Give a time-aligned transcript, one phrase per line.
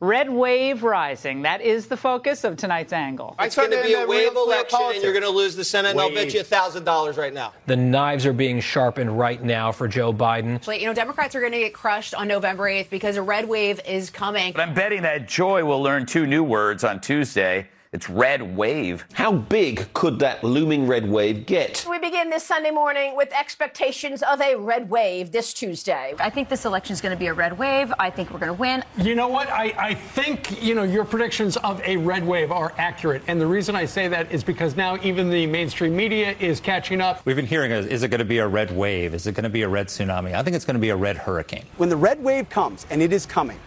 [0.00, 1.42] Red wave rising.
[1.42, 3.34] That is the focus of tonight's angle.
[3.40, 6.00] It's going to be a wave election, and you're going to lose the Senate, and
[6.00, 7.52] I'll bet you $1,000 right now.
[7.66, 10.64] The knives are being sharpened right now for Joe Biden.
[10.80, 13.80] You know, Democrats are going to get crushed on November 8th because a red wave
[13.88, 14.52] is coming.
[14.52, 17.66] But I'm betting that Joy will learn two new words on Tuesday.
[17.98, 19.04] It's red wave.
[19.12, 21.84] How big could that looming red wave get?
[21.90, 26.14] We begin this Sunday morning with expectations of a red wave this Tuesday.
[26.20, 27.92] I think this election is going to be a red wave.
[27.98, 28.84] I think we're going to win.
[28.98, 29.48] You know what?
[29.48, 33.22] I, I think, you know, your predictions of a red wave are accurate.
[33.26, 37.00] And the reason I say that is because now even the mainstream media is catching
[37.00, 37.26] up.
[37.26, 39.12] We've been hearing, is it going to be a red wave?
[39.12, 40.34] Is it going to be a red tsunami?
[40.34, 41.64] I think it's going to be a red hurricane.
[41.78, 43.58] When the red wave comes, and it is coming,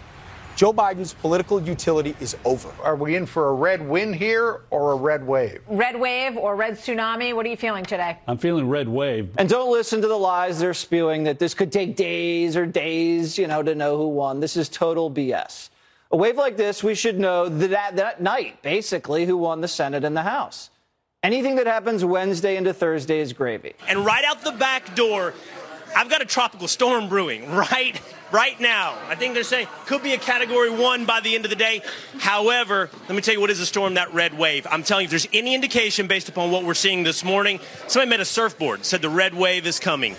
[0.62, 2.72] Joe Biden's political utility is over.
[2.84, 5.60] Are we in for a red win here or a red wave?
[5.68, 7.36] Red wave or red tsunami?
[7.36, 8.20] What are you feeling today?
[8.28, 9.32] I'm feeling red wave.
[9.40, 13.40] And don't listen to the lies they're spewing that this could take days or days,
[13.40, 14.40] you know, to know who won.
[14.40, 15.72] This is total BS.
[16.12, 20.04] A wave like this, we should know that, that night, basically, who won the Senate
[20.04, 20.70] and the House.
[21.24, 23.74] Anything that happens Wednesday into Thursday is gravy.
[23.88, 25.34] And right out the back door,
[25.98, 28.00] I've got a tropical storm brewing right
[28.32, 28.98] right now.
[29.08, 31.82] I think they're saying could be a category one by the end of the day.
[32.20, 34.66] However, let me tell you what is a storm that red wave.
[34.70, 38.10] I'm telling you, if there's any indication based upon what we're seeing this morning, somebody
[38.10, 40.16] made a surfboard, said the red wave is coming.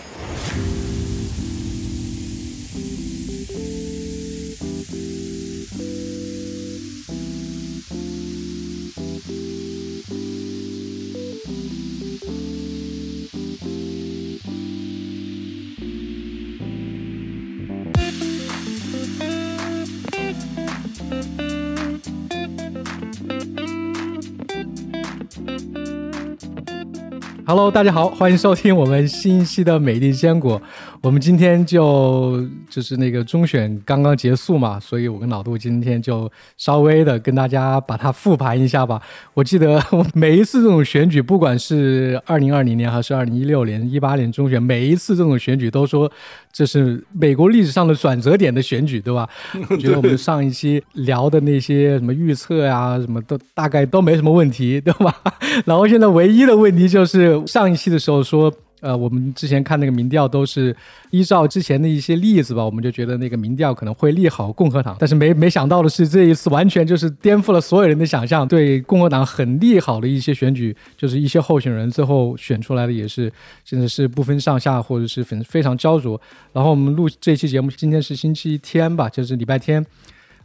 [27.55, 30.59] Hello，大家好，欢迎收听我们新一期的美丽坚果。
[31.03, 39.03] 我们今天就就是那个中选刚刚结束嘛，所以我跟老杜今天就稍微的跟大家把它复盘一下吧。
[39.35, 39.83] 我记得
[40.15, 46.09] 每一次这种选举，不管是二零二零年还是二零一六年、一八年中选，每一次这种选举都说
[46.53, 49.29] 这是美国历史上的转折点的选举，对吧？
[49.71, 55.13] 我觉得我们上一期聊的那些什么预测呀，什么都大概都没什么问题，对吧？
[55.67, 58.55] 然后现在唯一的问题就是上一期的时候说。
[58.83, 60.77] 呃，我们之前看那个民调都是
[61.11, 73.33] 依照之前的一些例子吧，我们就觉得那个民调可能会利好共和党，但是没没想到的是，这一次完全就是颠覆了所有人的想象，对共和党很利好的一些选举，就是一些候选人最后选出来的也是
[73.65, 76.21] 真的是不分上下，或者是非非常焦灼。
[76.53, 79.87] 然后我们录这期节目，今天是星期天吧，就是礼拜天。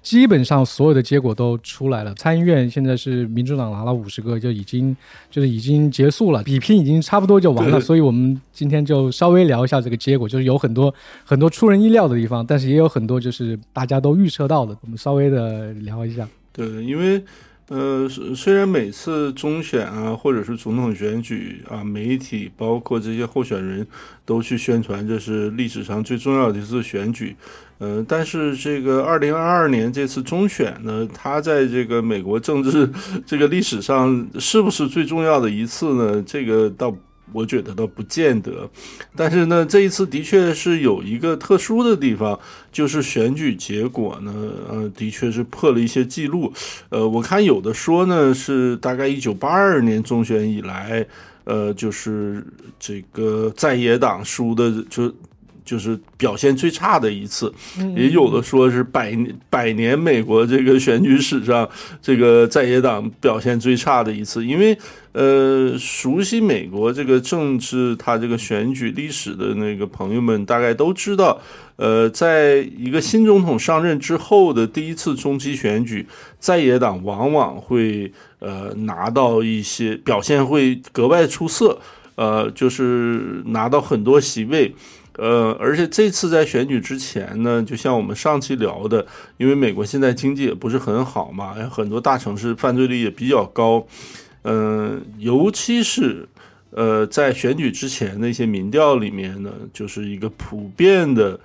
[0.01, 4.95] 基本上所有的结果都出来了，参议院现在是民主党拿了五十个，就已经
[5.29, 7.79] 就是已经结束了，比拼已经差不多就完了。
[7.81, 10.93] 所以我们今天就稍微聊一下这个结果，就是有很多
[11.25, 16.27] 很多出人意料的地方，但是也有很多就是大家都预测到的，我们稍微的聊一下。
[16.53, 17.21] 对，因为
[17.69, 23.85] 呃，虽然每次中选啊，或者是总统选举啊，媒体包括这些候选人
[24.25, 27.35] 都去宣传这是历史上最重要的一次选举。
[27.79, 32.89] 呃，但是这个二零二二年这次中选呢，它在这个美国政治
[33.27, 36.23] 这个历史上是不是最重要的一次呢？
[36.25, 36.95] 这个倒
[37.31, 38.69] 我觉得倒不见得。
[39.15, 42.39] 但是呢，这一次的确是有一个特殊的地方，
[42.71, 44.33] 就是选举结果呢，
[44.69, 46.51] 呃，的确是破了一些记录。
[46.89, 51.05] 呃，我看有的说呢，是大概一九八二年中选以来，
[51.43, 52.45] 呃，就是
[52.79, 55.13] 这个在野党输的就。
[55.67, 57.53] 就是表现最差的一次，
[57.93, 59.13] 也有的说是百
[59.49, 61.69] 百年美国这个选举史上
[62.01, 64.77] 这个在野党表现最差的一次，因为
[65.17, 71.41] 呃，熟悉美国这个政治，他这个选举历史的那个朋友们大概都知道，
[71.77, 76.05] 呃，在一个新总统上任之后的第一次中期选举，
[76.37, 81.79] 在野党往往会呃拿到一些表现会格外出色，
[82.13, 84.75] 呃，就是拿到很多席位。
[85.17, 89.03] 呃，而且这次在选举之前呢，就像我们上期聊的，
[89.37, 93.83] 因为美国现在经济也不是很好嘛，很多大城市犯罪率也比较高，
[94.47, 96.27] 嗯，尤其是
[96.71, 101.39] 呃，在选举之前的一些民调里面呢，就是一个普遍的，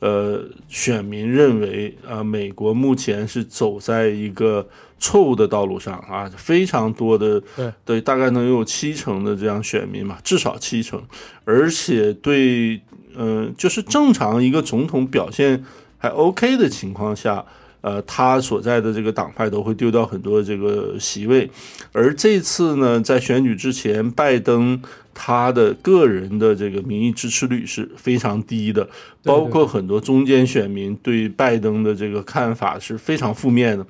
[0.00, 4.68] 呃，选民认为啊，美国目前是走在一个
[4.98, 11.02] 错误的道路上啊，非常多的对对，大概能有七成的这样选民嘛，至少七成，
[11.44, 12.80] 而且对。
[13.20, 15.64] 嗯，就是正常一个总统表现
[15.96, 17.44] 还 OK 的情况下，
[17.80, 21.50] 呃，他所在的这个党派都会丢掉很多这个席位。
[21.92, 24.80] 而这次呢，在选举之前，拜登
[25.14, 28.88] 他的个人的这个民意支持率是非常低的，
[29.22, 33.86] 包括很多中间选民对拜登的这个看法是非常负面的。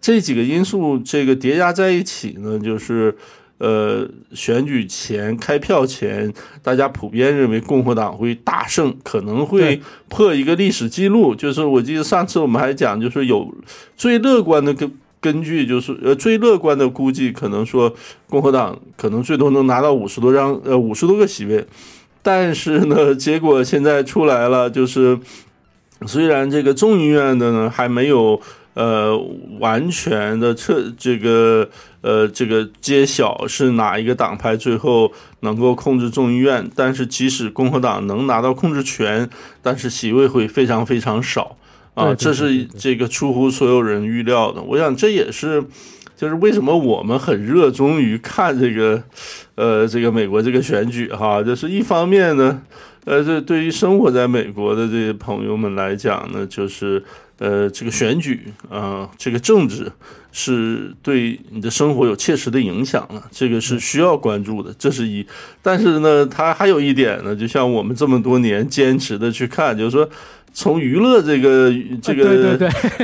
[0.00, 3.16] 这几个因素这个叠加在一起呢，就是。
[3.62, 4.04] 呃，
[4.34, 6.32] 选举前开票前，
[6.64, 11.32] 大家普遍认为共和党会大胜，可能会破一个历史记录。
[11.32, 13.54] 就是我记得上次我们还讲，就是有
[13.96, 17.94] 最乐观的根根据，就是呃最乐观的估计，可能说
[18.28, 21.64] 共和党可能最多能拿到五十多张呃五十多个席位。
[22.20, 25.16] 但是呢，结果现在出来了，就是
[26.04, 28.40] 虽然这个众议院的呢还没有。
[28.74, 29.14] 呃，
[29.60, 31.68] 完全的彻这个
[32.02, 39.30] 呃，这个揭晓是哪一个党派最后能够控制众议院，但是即使共和党能拿到控制权，
[39.62, 41.56] 但是席位会非常非常少
[41.94, 44.60] 啊，这是这个出乎所有人预料的。
[44.60, 45.62] 我想这也是
[46.16, 49.00] 就是为什么我们很热衷于看这个
[49.54, 52.60] 呃这个美国这个选举哈，就是一方面呢，
[53.04, 57.04] 呃，这对于生活在美国的这些朋友们来讲呢，就是。
[57.42, 58.40] 呃，这个选举
[58.70, 59.90] 啊，这个政治
[60.30, 65.26] 是对你的生活有切实的影响了，这个是需要关注的，这是一。
[65.60, 70.08] 但是呢，它还有一点呢，就像我们这么多年坚持的去看，就是说，
[70.52, 72.56] 从娱乐这个这个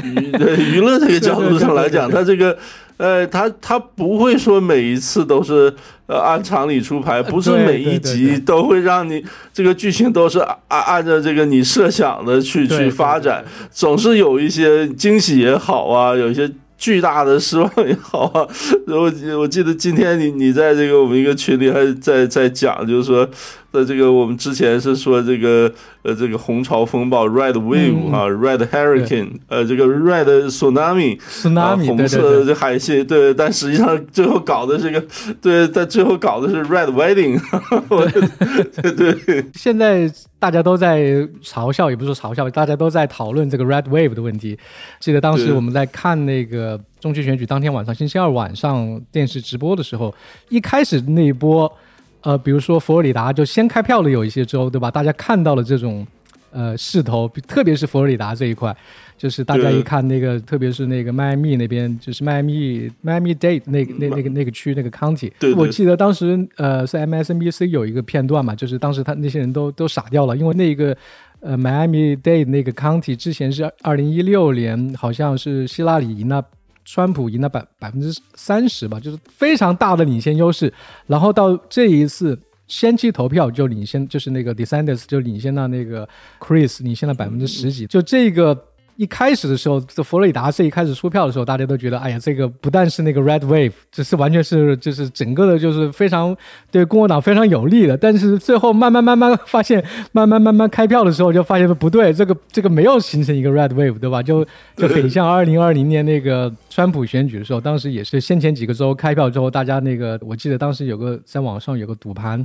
[0.05, 2.57] 娱娱乐这个角度上来讲，它这个。
[2.99, 5.73] 呃，他他不会说每一次都是
[6.07, 18.47] 呃按常理出牌，不是每一集都会让你这个剧情都是按按照这个你设想的去去发展，总是有一些惊喜也好啊，有一些巨大的失望也好啊。
[18.87, 23.29] 我我记得今天你你在这个我们一个群里还在在讲，就是说。
[23.71, 25.71] 的这个，我们之前是说这个，
[26.03, 31.19] 呃，这个红潮风暴 （Red Wave） 啊，Red Hurricane，呃，这个 Red Tsunami，
[31.87, 35.05] 红色这海啸，对，但实际上最后搞的这个，
[35.43, 37.39] 对，在最后搞的是 Red Wedding，
[38.83, 39.45] 对 对。
[39.55, 41.01] 现在大家都在
[41.43, 44.59] 嘲笑，也不是说嘲笑，大家都在讨论这个 Red Wave 的问题。
[44.99, 50.15] 记得当时我们在看那个中期选举当天晚上，星期二晚上电视直播的时候，
[50.49, 51.71] 一开始那一波。
[52.29, 54.91] 呃，比如说佛罗里达就先开票了有一些州，对吧？
[54.91, 56.07] 大家看到了这种
[56.53, 58.77] 呃势头，特别是佛罗里达这一块，
[59.17, 65.33] 就是大家一看那个，特别是那个迈阿密那边，就是迈阿密迈阿密 Dade 那那那个那个区那个 county。
[65.39, 65.55] 对。
[65.55, 70.95] 我记得当时呃是 MSNBC 有一个片段嘛，就是当时他那些人都都傻掉了，因为那个
[71.41, 76.45] 呃迈阿密 Dade 那个 county 之前是二零一六年好像是希拉里赢了。
[76.91, 80.73] 川普赢了百百分之三十吧，就是非常大的领先优势。
[81.07, 86.09] 然后到这一次先期投票就领先，就是那个 d e s c e n d e r s 就领先了那个
[86.41, 87.87] Chris，领先了百分之十几。
[87.87, 88.65] 就这个。
[88.99, 96.37] 一开始的时候，这佛罗里达这一开始出票的时候，大家都觉得，哎呀，这个不但是那个 red wave，这是完全是就是整个的，就是非常
[96.69, 97.97] 对共和党非常有利的。
[97.97, 99.81] 但是最后慢慢慢慢发现，
[100.11, 104.21] 慢慢慢慢开票的时候，就发现不对，这个这个没有形成一个 red wave，对吧？
[104.21, 104.45] 就
[104.77, 112.45] 就很像二零二零年那个川普选举的时候，当时也是先前几个州开票之后，大家那个我记得当时有个在网上有个赌盘。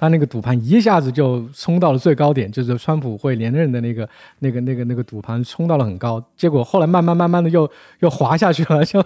[0.00, 4.08] 他那个赌盘一下子就冲到了最高点，就是川普会连任的那个、
[4.38, 9.04] 那个、那个、那个赌盘冲到了很高，结果后来慢慢、慢慢的又又滑下去了， 就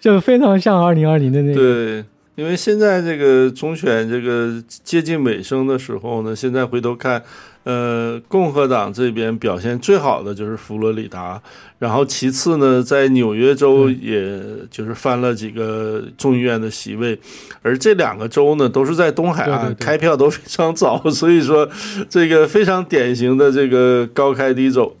[0.00, 1.60] 就非常像二零二零的那个。
[1.60, 2.04] 对，
[2.36, 7.22] 因为现在这个中选这个接近尾声的时候呢，现在回头看。
[7.62, 11.40] 呃，共和党这边表现最好的就是佛罗里达，
[11.78, 14.40] 然后其次呢，在纽约州也
[14.70, 17.18] 就是翻了几个众议院的席位，
[17.60, 21.68] 而这两个州呢都是在东海岸，开票都非常早， 所以说
[22.08, 24.96] 这个非常典型的这个高开低走，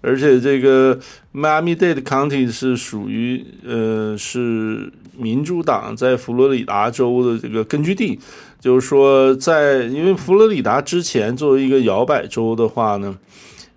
[0.00, 0.98] 而且这个
[1.32, 8.18] Miami-Dade County 是属于呃是民主党在佛罗里达州的这个根据地。
[8.64, 13.14] 就是说，在因为佛罗里达之前作为一个摇摆州的话呢，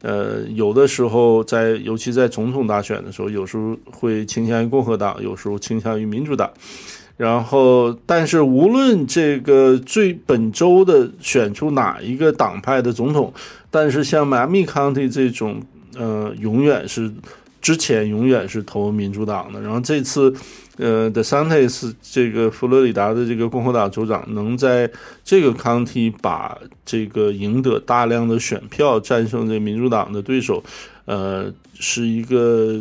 [0.02, 6.50] 呃，有的时候在尤其在总统大选的时候，有时候会倾向于共和党，有时候倾向于民主党。
[7.18, 13.34] 然后，但是无论这个最本周的选出哪一个党派的总统，
[13.70, 15.62] 但是像迈阿密 County 这种，
[15.98, 17.12] 呃，永远是
[17.62, 19.60] 之前永远是投民主党的。
[19.60, 20.34] 然后这次。
[20.78, 24.90] 呃，The Sontis 这个佛罗里达的这个共和党州长能在
[25.24, 30.64] 这个 county 把这个赢得大量的选票，战胜这民主党的对手，
[31.06, 32.80] 呃，是一个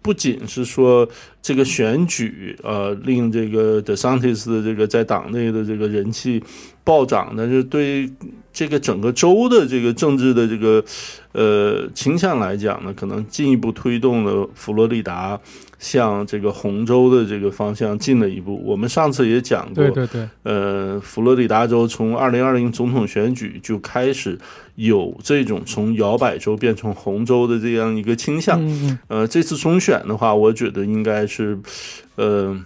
[0.00, 1.08] 不仅是说
[1.42, 6.42] 这个选举呃令这个 DeSantis 的这个在党内的这个人气
[6.84, 8.08] 暴涨，但是对
[8.52, 10.84] 这个整个州的这个政治的这个
[11.32, 15.40] 呃倾向来讲呢，可能进一步推动了佛罗里达
[15.84, 18.58] 向这个红州的这个方向进了一步。
[18.64, 24.38] 我们上次也讲过，对对对，呃，佛罗里达州从二零二零总统选举就开始
[24.76, 28.58] 有这种从摇摆州变成红州的这样一个倾向。
[29.08, 31.58] 呃，这次中选的话，我觉得应该是
[32.16, 32.58] 呃。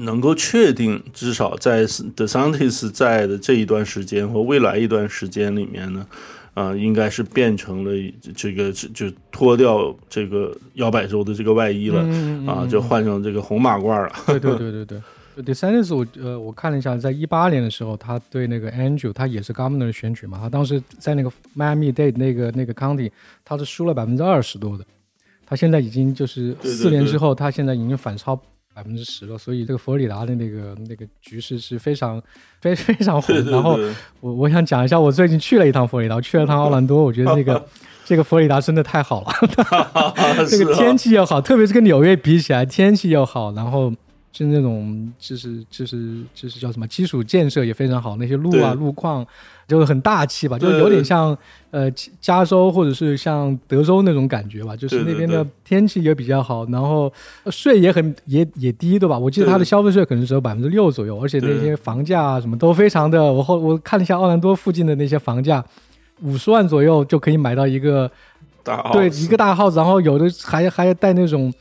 [0.00, 1.84] 能够确定，至少在
[2.16, 6.06] The Santis 在的这一段时间和未来一段时间里面呢，
[6.54, 7.90] 啊，应该是变成了
[8.34, 12.00] 这个就脱掉这个摇摆州的这个外衣了，
[12.46, 14.12] 啊，就换成这个红马褂了。
[14.26, 15.00] 对对对对对
[15.42, 23.10] ，The Santis 我呃我看了一下，在一八年的时候，他对那个 Andrew，他也是 Governor 选举嘛，他当时在那个 Miami Dade 那个那个 County，
[23.44, 24.84] 他是输了百分之二十多的，
[25.44, 28.40] 他现在已经就是四年之后，他现在已经反超。
[28.74, 32.20] 百分之十了，所以这个佛罗里达的那个那个局势是非常
[32.60, 33.34] 非非常红。
[33.44, 33.78] 然后
[34.20, 37.64] 我我想讲一下，我最近去了一趟佛罗里达，去了趟奥兰多，我觉得那个
[38.04, 39.32] 这个佛罗里达真的太好了，
[40.50, 43.92] 这个天气又好，特别是跟纽约比起来，天气又好，然后。
[44.38, 49.24] 是那种，就是就是就是叫什么基础建设也非常好，那些路啊路况，
[49.68, 51.36] 就是很大气吧，就是有点像
[51.70, 51.88] 呃
[52.20, 57.12] 加州或者是像德州那种感觉吧，就是那边的天气也比较好，然后
[57.46, 59.16] 税也很也也低，对吧？
[59.16, 65.64] 我记得它的消费税可能只有百分之六左右，而且那些房价啊什么都非常的，我后我看了一下奥兰多附近的那些房价，
[66.22, 68.10] 五十万左右就可以买到一个
[68.64, 71.54] 大对一个大 house，然后有的还还带那种。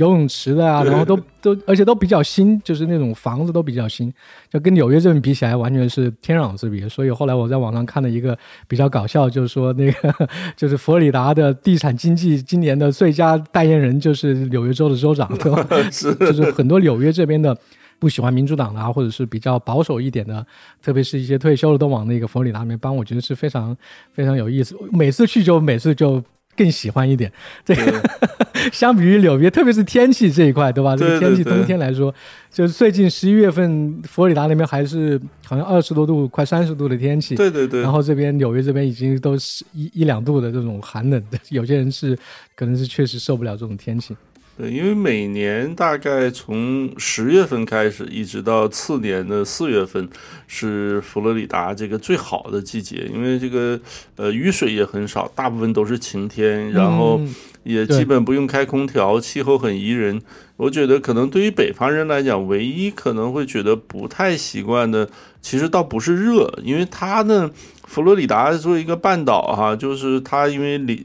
[0.00, 4.10] 游泳池的啊，然后都都，而且都比较新，就是那种房子都比较新，
[4.48, 6.88] 就跟纽约这边比起来，完全是天壤之别。
[6.88, 10.14] 所以后来我在网上看了一个比较搞笑，就是说那个
[10.56, 15.66] 就是佛罗里达的地产经济今年的最佳代言人就是纽约州的州长， 对吧？
[15.92, 17.54] 是，就是很多纽约这边的
[17.98, 20.46] 不喜欢民主党的啊，或者是比较保守一点的，
[20.82, 23.76] 特别是一些退休的都往那个佛罗里达那边搬，我觉得是非常
[24.14, 24.74] 非常有意思。
[24.92, 26.24] 每次去就每次就。
[26.56, 27.32] 更喜欢一点，
[27.64, 28.02] 这个
[28.72, 30.94] 相比于纽约，特别是天气这一块，对吧？
[30.96, 32.14] 这个天气冬天来说，
[32.52, 37.34] 就是最近十一月份，佛罗里达那边还是好像二十多度，快三十度的天气。
[37.34, 37.80] 对对对。
[37.80, 42.18] 然后这边纽约这边已经都是一一两度的这种寒冷的，有些人是
[42.54, 44.14] 可能是确实受不了这种天气。
[44.60, 50.06] 对，因为每年大概从十月份开始，一直到次年的四月份，
[50.46, 53.80] 是佛罗里达这个最好的季节，因为这个
[54.16, 57.18] 呃雨水也很少，大部分都是晴天，然后
[57.62, 60.20] 也基本不用开空调，气候很宜人。
[60.58, 65.08] 我觉得可能对于北方人来讲，唯一可能会觉得不太习惯的，
[65.40, 67.50] 其实倒不是热，因为它呢。
[67.90, 71.02] 佛罗里达作为一个半岛，哈，就是它因为临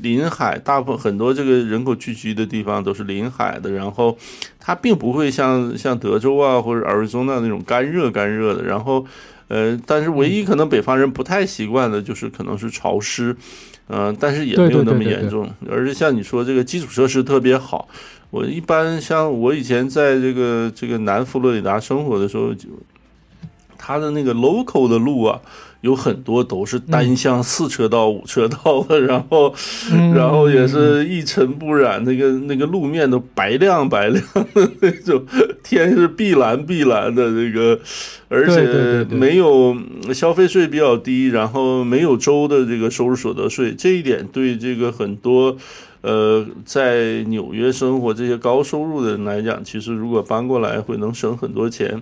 [0.00, 4.16] 临海，大部分很多这个人口聚居的地方都是临海的，然后
[4.58, 9.04] 它并不会像像德州啊或者阿尔中那那种干热干热的，然后
[9.48, 13.36] 呃，但是唯一可能北方人不太习惯的就是可能是潮湿，
[13.88, 17.86] 嗯，但是也没有那么严重，而且像你说这个基础设施特别好，
[18.30, 22.70] 我一般像我以前在这个这个南佛罗里达生活的时候，就
[23.78, 25.40] 它的那个 local 的路啊。
[25.80, 29.54] 有很多都是单向四车道、五车道的， 然后，
[30.14, 35.22] 然后也是一尘不染，那个那个路面都白亮白亮的那种，
[35.62, 37.78] 天是碧蓝碧蓝的这个，
[38.30, 39.76] 而且没有
[40.14, 45.54] 消费税比较低，然后没有州的这个收入所得税，这一点对这个很多
[46.00, 52.00] 呃在纽约生活这些高收入的人来讲，其实如果搬过来会能省很多钱。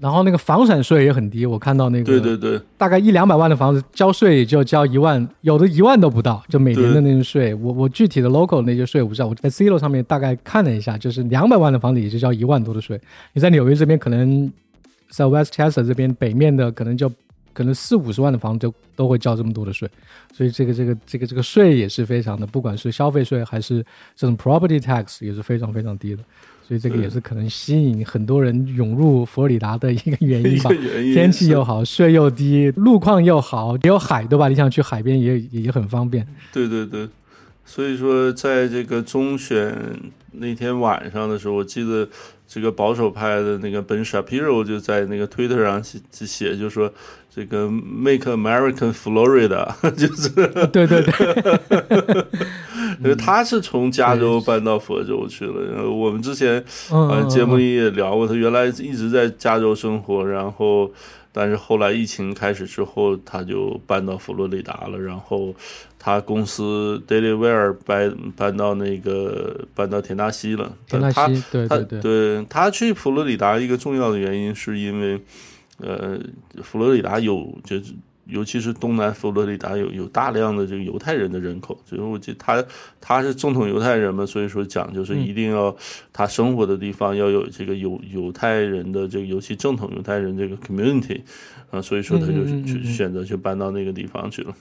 [0.00, 7.52] 然后那个房产税也很低，我看到那个，对对对，大概一两百万的房子交税也就交一万，有的一万都不到，就每年的那个税。
[7.54, 13.00] 我我具体的 local 那些税我不知道，我在 C 罗上面大概看了一下，就是两百万的房子也就交一万多的税。
[13.32, 14.52] 你在纽约这边可能
[15.10, 17.10] 在 Westchester 这边北面的可能就
[17.52, 19.90] 可能四五十万的房子就都会交这么多的税，
[20.32, 26.22] 所以这个这个这个这个税也是非常的，不管是消费税还是这种 property tax 也是非常非常低的。
[26.68, 30.68] 所以这个也是可能吸引很多人涌入佛罗里达的一个原因 吧。
[31.14, 34.48] 天气又好，税又低，路况又好，也有海，对吧？
[34.48, 36.26] 你想去海边也也很方便。
[36.52, 37.08] 对对对，
[37.64, 39.74] 所以说在这个中选
[40.32, 42.06] 那天晚上的时候，我记得
[42.46, 46.92] 这个保守派的那个 Ben Shapiro 就在那个推特上写写，就说
[47.34, 50.28] 这个 Make American Florida， 就是
[50.66, 52.26] 对对对。
[53.00, 55.62] 因为他是从加州搬到佛州去了。
[55.72, 60.90] 然后我们之前呃节目里也聊过，他原来一直在加州生活，然后
[61.32, 64.98] 但是后来疫情开始之后，他就搬到佛罗里达了。
[64.98, 65.54] 然后
[65.98, 70.72] 他公司 Daily Wire 搬搬到那个搬到田纳西了。
[70.86, 72.00] 田纳西，对对对。
[72.00, 75.20] 对他去佛罗里达一个重要的原因，是因为
[75.78, 76.18] 呃
[76.62, 77.92] 佛罗里达有就是。
[78.28, 82.64] 尤其是东南佛罗里达有有大量的这个犹太人的人口，就是我记得他
[83.00, 85.74] 他是正统犹太人嘛，所以说讲就是一定要
[86.12, 91.22] 他生活的地方要有这个犹犹太人的这个尤其正统犹太人这个 community
[91.70, 94.54] 啊，所以说他就去选择去搬到那个地方去了。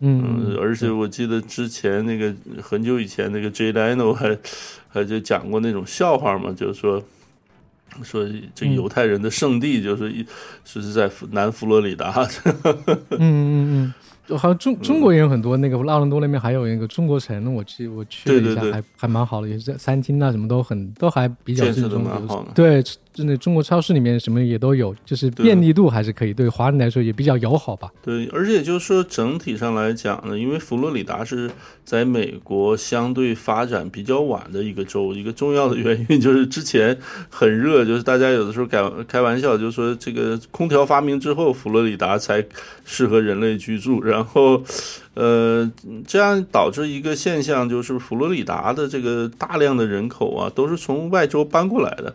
[0.00, 4.38] 嗯，而且我记得之前那个很久以前那个 J Leno 还
[4.88, 7.02] 还就讲过那种笑话嘛，就是说
[8.02, 10.26] 说这犹太人的圣地就是一
[10.64, 12.26] 是在南佛罗里达。
[13.10, 13.94] 嗯 嗯嗯。
[14.38, 22.46] 好像中中国也有很多那个奥伦多那边还有一个中国城，我去我去了一下，还还蛮好的，也是在餐厅啊什么都很都还比较正宗。
[22.54, 22.80] 对，
[23.12, 27.90] 真的中国超市里面什么也都有，就是便利度还是可以，对华人来说也比较友好吧。
[28.00, 31.50] 对，而且就是说整体上来讲呢，因为佛罗里达是
[31.84, 36.96] 在美国相对发展比较晚的一个州，一个重要的原因就是之前
[37.28, 42.44] 很热，就是大家有的时候开开玩笑，就是说这个空调发明之后，佛罗里达才
[42.84, 44.20] 适合人类居住，然后。
[44.20, 44.62] 然后，
[45.14, 45.72] 呃，
[46.06, 52.14] 这样导致一个现象，就是佛罗里达的这个大量的人口啊，都是从外州搬过来的。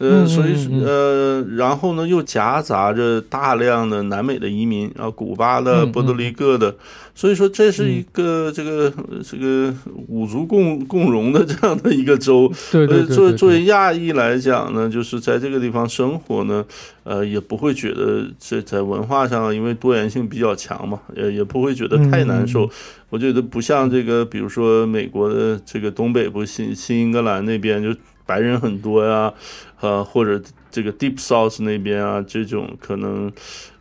[0.00, 6.74] 呃，所以呃，然后呢，又夹杂着大量的南美的移民啊，古巴的、波多黎各的，
[7.14, 8.90] 所以说这是一个这个
[9.22, 9.70] 这个
[10.08, 12.50] 五族共共荣的这样的一个州。
[12.72, 13.14] 对对对。
[13.14, 16.64] 作为作为亚裔来讲呢，就是在这个地方生活呢，
[17.04, 22.66] 呃，也不会觉得这在文化上，因为多元性比较强嘛，也也不会觉得太难受。
[23.10, 27.94] 我觉得不像这个，比如说美国的这个东北部新新英格兰那边就。
[28.30, 29.34] 白人很多呀，
[29.80, 33.32] 呃，或者这个 Deep South 那边啊，这种可能，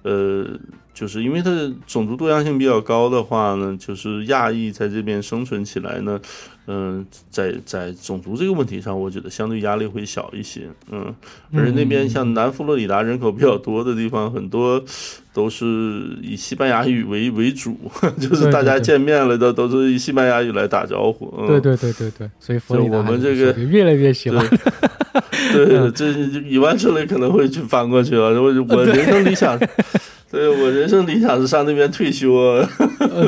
[0.01, 0.43] 呃，
[0.91, 6.19] 就是因为它的种族多样性比较高的话呢，就是亚裔在这边生存起来呢。
[6.67, 10.61] 嗯，在在种族这个问题上，我觉得相对压力会小一些。
[10.91, 11.13] 嗯，
[11.55, 14.83] 而且那边像南佛罗里达人口比较多的地方，很多
[15.33, 15.65] 都是
[16.21, 17.75] 以西班牙语为为主，
[18.21, 21.33] 就是大家见面了都都是以西班牙语来打招呼。
[21.37, 24.45] 嗯对对对对对，所以佛罗我们这个越来越喜欢。
[25.51, 26.11] 对， 这
[26.47, 28.39] 一万之内可能会去翻过去了。
[28.39, 29.57] 我我人生理想，
[30.29, 32.63] 对我人生理想是上那边退休。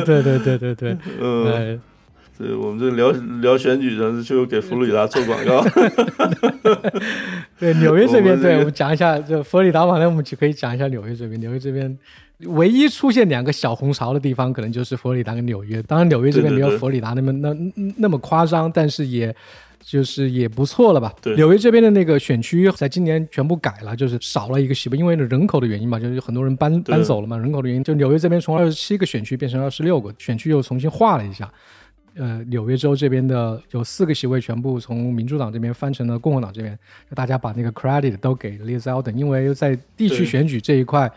[0.06, 1.82] 对对对对对， 嗯。
[2.42, 5.64] 对我们这聊 聊选举，的就给佛罗里达做广告。
[7.60, 11.40] 对纽约这边，对我们讲一下，就佛罗里达完了，我们就可以讲一下纽约这边。
[11.40, 11.96] 纽约这边
[12.46, 15.80] 唯一出现两个小红潮的地方，可能就是佛罗里达跟纽约。
[15.84, 17.56] 当然，纽约这边没有佛罗里达那么那
[17.98, 19.36] 那么夸张，但是也
[19.80, 21.14] 就是也不错了吧。
[21.36, 31.48] 纽约这边的那个选区在今年全部改了，就是少了一个席位，因为人口的原因嘛，就是很多人搬搬走了嘛，人口的原因，就纽约这边从二十七个选区变成二十六个选区，又重新划了一下。
[32.16, 36.78] 呃，纽约州这边的有四个席位全部从民主党这边翻成了共和党这边，
[37.16, 41.12] 大家把那个 credit 都给 Liz Alden，因为在地区选举这一块，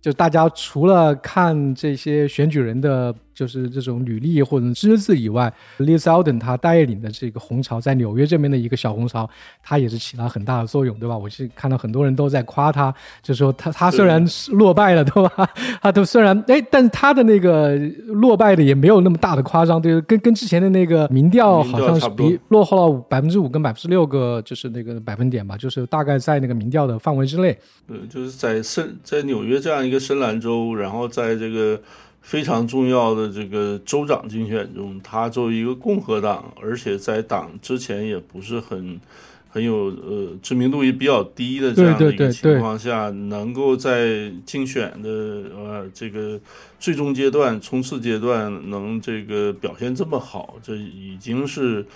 [0.00, 3.14] 就大家除了看这些选举人的。
[3.36, 9.28] 就是这种履历或者资质以外，Liz Alden 他带领的这个红潮，在纽约这边的一个小红潮，
[9.62, 11.16] 他也是起了很大的作用，对吧？
[11.16, 15.50] 我是看到很多人都在夸他，就说他他虽然落败了，对吧？
[15.82, 27.54] 他都虽然哎，但他的那个落败的也没有那么大的夸张，对，跟跟之前的那个民调好像是比落后了百分之五跟百分之六个，就是那个百分点吧，就是大概在那个民调的范围之内。
[27.86, 31.78] 对，就是在深在纽约这样一个深蓝州，然后在这个。
[32.26, 39.00] 非常重要的这个州长竞选中，他作为一个共和党，而且在党之前也不是很
[39.48, 45.08] 很有呃知名度也比较低的这样的一个情况下，能够在竞选的
[45.54, 46.36] 呃这个
[46.80, 51.86] 最终阶段冲刺阶段能这个表现这么好，这已经是。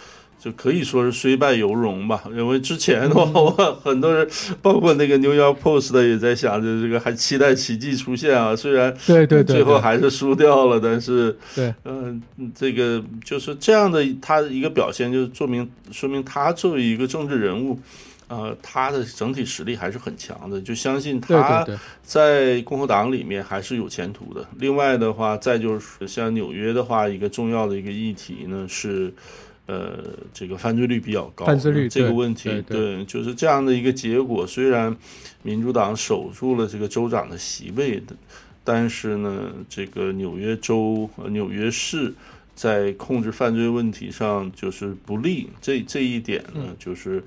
[0.43, 3.51] 就可以说是虽败犹荣吧，因为之前的话，我
[3.85, 4.27] 很多人，
[4.63, 8.57] 包括那个 New York Post 的也在想着这个，还期待奇迹出现啊。
[8.57, 12.23] 虽然对对对，最后还是输掉了，但是对，嗯，
[12.55, 17.79] 这个就是这样的，他的一个表现，就是说明说明他作为一个政治人物，
[18.29, 21.67] 呃，他的整体实力还是很强的，就相信他
[22.03, 24.43] 在共和党里面还是有前途的。
[24.57, 29.13] 另外的话，再就是像纽约的话，一个重要的一个议题呢是。
[29.71, 30.03] 呃，
[30.35, 34.45] 这个犯罪率比较高，犯罪率这个问题，对，就是这样的一个结果。
[34.45, 34.97] 虽然
[35.45, 38.03] 民主党守住了这个州长的席位，
[38.65, 42.13] 但是呢，这个纽约州、纽约市
[42.57, 45.49] 在控制犯罪问题上就是不利。
[45.61, 47.23] 这这一点呢，就是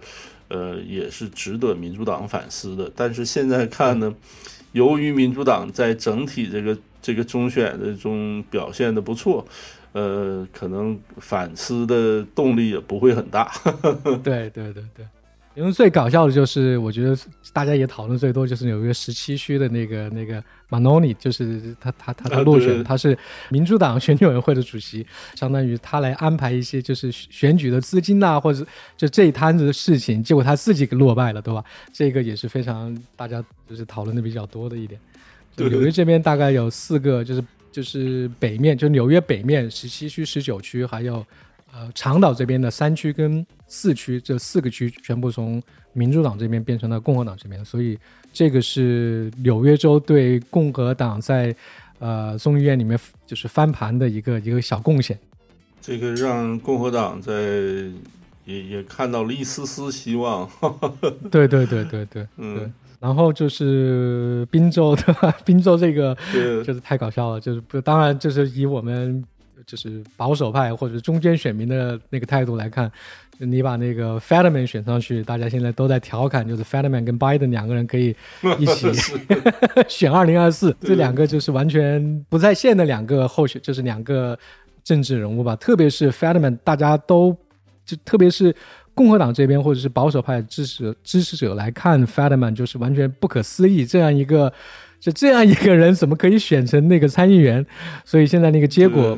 [0.50, 2.92] 呃，也是值得民主党反思的。
[2.94, 4.14] 但是现在看呢，
[4.74, 9.48] 由于民主党在整体这个这个中选的中表现的不错。
[9.94, 13.52] 呃，可能反思的动力也不会很大。
[14.24, 15.06] 对对对对，
[15.56, 17.16] 因为最搞笑的就是，我觉得
[17.54, 23.16] 大家也讨论最多就是纽约十七区的那个那个 Manoni，就是他他他的落选，他是
[23.50, 28.66] 民主党选举委员会的主席，相当于他来安排一些就是选举的资金呐，或者
[28.98, 31.64] 就这一摊子的事情，结果他自己给落败了，对吧？
[31.92, 35.00] 这个也是非常大家就是讨论的比较多的一点。
[35.56, 41.26] 纽约这边大概有四个，就是就是北面，就纽约北面十七区、十九区，还有。
[41.76, 45.60] 呃，长岛这边的三区跟四区这四个区全部从
[45.92, 47.98] 民主党这边变成了共和党这边，所以
[48.32, 51.56] 这个是纽约州对共和党在
[51.98, 55.18] 呃众议院里面就是翻盘的一个一个小贡献。
[55.82, 57.34] 这个让共和党在
[58.46, 60.48] 也也看到了一丝丝希望。
[61.32, 62.72] 对对对对对，嗯。
[63.04, 66.18] 然后就是滨州的 滨州这个
[66.64, 69.24] 就是太搞笑了，就是不当然就是以我们。
[69.66, 72.92] 就是保守派或者中间选民的那个态度来看，
[73.38, 78.14] 你把那个 Fetterman 选上去，大家现在都在调侃，就是 Fetterman 跟 Biden 两个人可以
[78.60, 78.92] 一起
[79.88, 84.38] 选二零二四，这两个就是完全不在线的两个候选，就是两个
[84.84, 85.56] 政治人物吧。
[85.56, 87.34] 特别是 Fetterman，大家都
[87.86, 88.54] 就特别是
[88.94, 94.52] 共和党这边或者是保守派支持支持者来看 Fetterman，就是完全不可思议，这样一个
[95.00, 97.66] 就这样一个人怎么可以选成那个参议员？
[98.06, 99.18] 所以现在那个结果。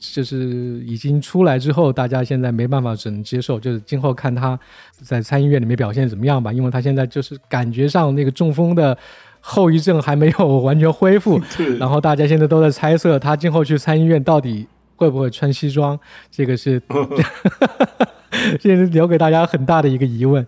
[0.00, 3.60] 就是已经出来之后，大家现在没办法，只能接受。
[3.60, 4.58] 就是今后看他
[5.02, 8.96] 在参议院里面表现怎么样吧，因为他现在就是感觉上那个中风的
[9.38, 11.38] 后遗症还没有完全恢复。
[11.78, 15.98] 然后大家现在都在猜测他今后去参议院到底会不会穿西装，
[16.30, 16.80] 这个是
[18.60, 20.46] 这是留给大家很大的一个疑问。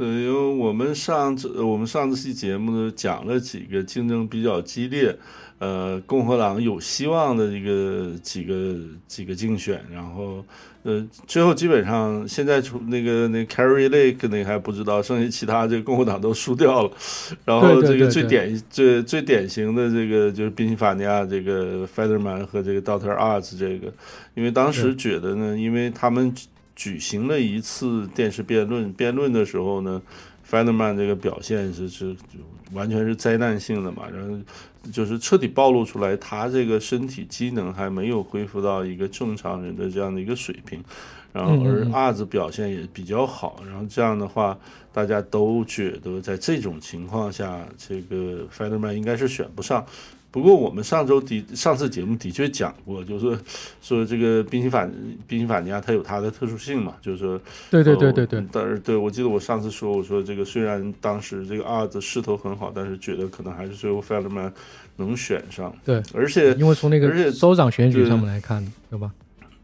[0.00, 5.14] 对，因为我们上次我们上次期节目呢讲了几个竞争比较激烈。
[5.58, 10.42] 呃，共和党有希望的一个几个几个竞选，然后
[10.84, 16.90] 呃，最后基本上现在出那个那 Carrie Lake 那还不知道，剩下其他这个共和党都输掉了。
[17.44, 23.92] 然后这个最典最最典型的这个就是宾夕法尼亚这个 Federman 和这个 Doctor Arts 这个，
[24.32, 26.34] 因为当时觉得呢，因为他们
[26.80, 30.00] 举行了一次电视辩论，辩论的时候呢
[30.50, 32.16] ，Federman 这个表现是是
[32.72, 34.38] 完全是灾难性的嘛，然后。
[34.90, 40.82] 就是彻底暴露出来，他这个身体机能还没有恢复到一个正常人的这样的一个水平，
[41.34, 44.58] 然后而阿子表现也比较好，然后这样的话，
[44.90, 49.84] 大家都觉得在这种情况下，这个 Federman 应该是选不上。
[50.30, 53.38] 不过我们上周的上次节目的确讲过，就是
[53.82, 54.88] 说这个宾夕法
[55.26, 57.40] 宾夕法尼亚它有它的特殊性嘛，就是说
[57.70, 64.52] 对对对对对，但是对我记得我上次说我说这个虽然当时这个二的势头很好，但是觉得可能还是最后 Feldman
[64.96, 65.74] 能选上。
[65.84, 69.10] 对，而且因为从那个州长选举上面来看，对吧？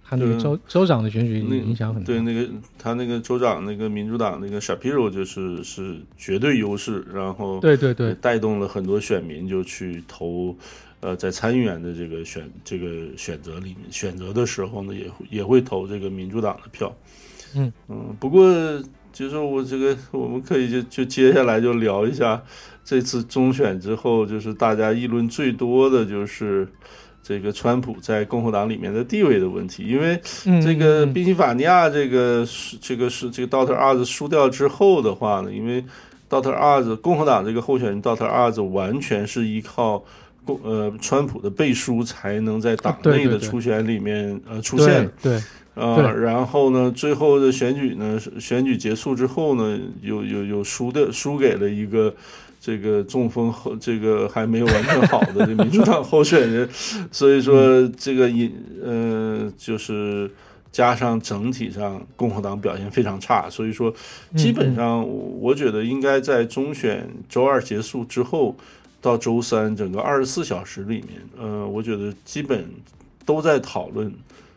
[0.09, 2.07] 他那个州州长的选举影响很大。
[2.07, 10.57] 对，那个他那个州长那个民主党那个 Shapiro 就是是绝对优势，然后对对对，带动了很多选民就去投，
[11.01, 16.95] 呃，在参议员的这个选这个选择里面选择的时候呢，也也会投这个民主党的票。
[17.57, 18.49] 嗯嗯，不过
[19.13, 22.41] 就是我这个我们可以就就接下来就聊一下
[22.85, 26.69] 这次中选之后，就是大家议论最多的就是。
[27.27, 30.17] 这个川普在共和党里面的地位的问题，因为
[30.63, 35.85] 这个宾夕法尼亚这个是这个是这个 Doctor Oz 输掉之后的话呢，因为
[36.31, 40.05] Doctor Oz 共和党这个候选人 Doctor Oz 完全是依靠
[40.45, 45.43] 共呃川普的背书才能在党内的初选里面呃出现，对，
[45.75, 52.15] 呃，然后呢，最后的选举呢，选举结束之后呢，又又又输的输给了一个。
[52.67, 56.69] 这个中风后这个还没有完全好的这民主党候选人，
[57.13, 58.53] 所以说这个引
[58.83, 60.29] 呃就是
[60.73, 63.95] 加上整体上共和党表现非常差，所以说
[64.35, 65.01] 基本上
[65.41, 68.57] 我觉得应该在中选周二结束之后
[69.01, 72.69] 到周三整个二十四小时里面，呃，我觉得基本
[73.25, 74.13] 都在讨论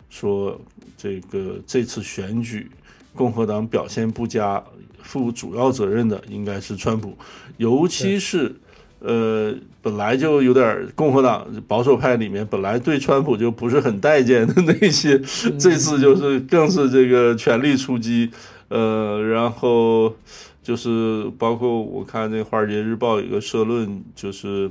[0.09, 0.59] 说
[0.97, 2.71] 这个这次选举
[3.19, 4.63] 共和党表现不佳。
[5.01, 7.17] 负主要责任的应该是川普，
[7.57, 8.53] 尤其是，
[8.99, 9.51] 呃，
[9.81, 15.17] 本来就有点共和党保守派里面本来对川普就不是很待见的那些，
[15.57, 18.29] 这次就是更是这个全力出击，
[18.67, 20.13] 呃，然后
[20.61, 24.69] 就是包括我看那《华尔街日报》有个社论，就是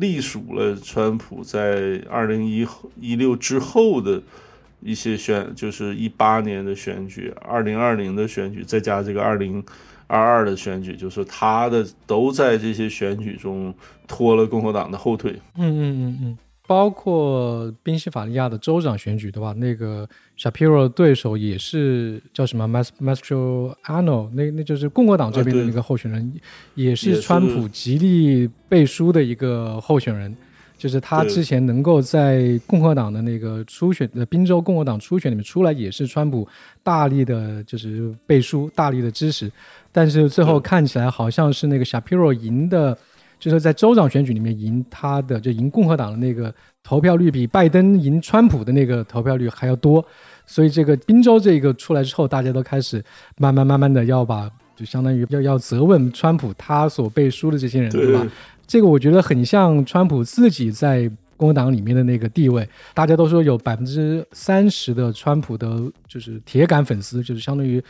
[0.00, 2.66] 隶属了川普在二零一
[3.00, 4.22] 一六之后的。
[4.80, 9.64] 一些选就是一八年的选举，二零二零的选举，再加这个二零
[10.06, 13.74] 二二的选举，就是他的都在这些选举中
[14.06, 15.32] 拖了共和党的后腿。
[15.56, 19.52] 嗯嗯嗯嗯，包括宾夕法尼亚的州长选举，对吧？
[19.56, 20.08] 那个
[20.38, 26.32] Shapiro 对手也是叫什么 Mas Mastriano，那那就是共和党这边的那个候选人，
[26.74, 30.36] 也是川普极力背书的一个候选人。
[30.78, 36.46] 就是他之前能够在共和党的那个初选呃宾州共和党初选里面出来，也是川普
[36.82, 39.50] 大力的，就是背书、大力的支持。
[39.90, 42.96] 但是最后看起来好像是那个 Shapiro 赢的，
[43.38, 50.04] 就是在州长选举里面赢他的，就赢共和党的那个投票率比拜登赢川普的那个投票率还要多。
[50.44, 53.02] 所以这个宾州这个出来之后，大家都开始
[53.38, 58.26] 慢慢慢慢的要把，就相当于要要责问川普他所背书的这些人，对吧？
[58.66, 62.68] 这个我觉得很像川普自己在共和党里面的那个地位。
[62.94, 67.82] 大家都说有百分之三十的川普的，就是铁杆粉丝，就是相当于，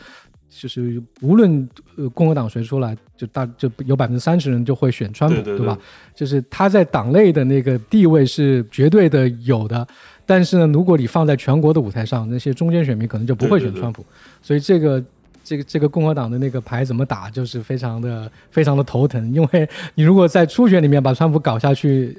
[0.49, 5.77] 就是无论呃共和党谁出来，就大就有百分之三十人就会选川普，对吧？
[6.13, 9.87] 就是他在党内的那个地位是绝对的有的。
[10.25, 14.05] 但是呢，如果你放在全国的舞台上，那些中间选民可能就不会选川普。
[14.41, 15.03] 所以这个。
[15.47, 22.17] 这个这个共和党的那个牌怎么打，就是非常的非常的头疼，因为你如果在初选里面把川普搞下去，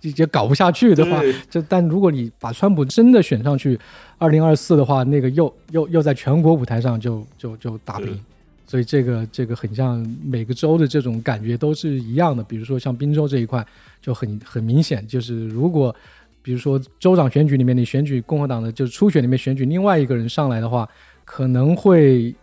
[0.00, 3.78] 也搞不下去的话，就但如果你把川普真的选上去，
[4.16, 8.18] 二零二四的话，那个又又又在全国舞台上就就就打平，
[8.66, 12.42] 所以这个这个很像每个州的这种感觉都是一样的。
[12.42, 13.62] 比如说像宾州这一块
[14.00, 15.94] 就很很明显，就是如果
[16.40, 20.88] 比如说州长选举里面你选举共和党的，就是初选里面选举另外一个人上来的话，
[21.26, 22.34] 可能会。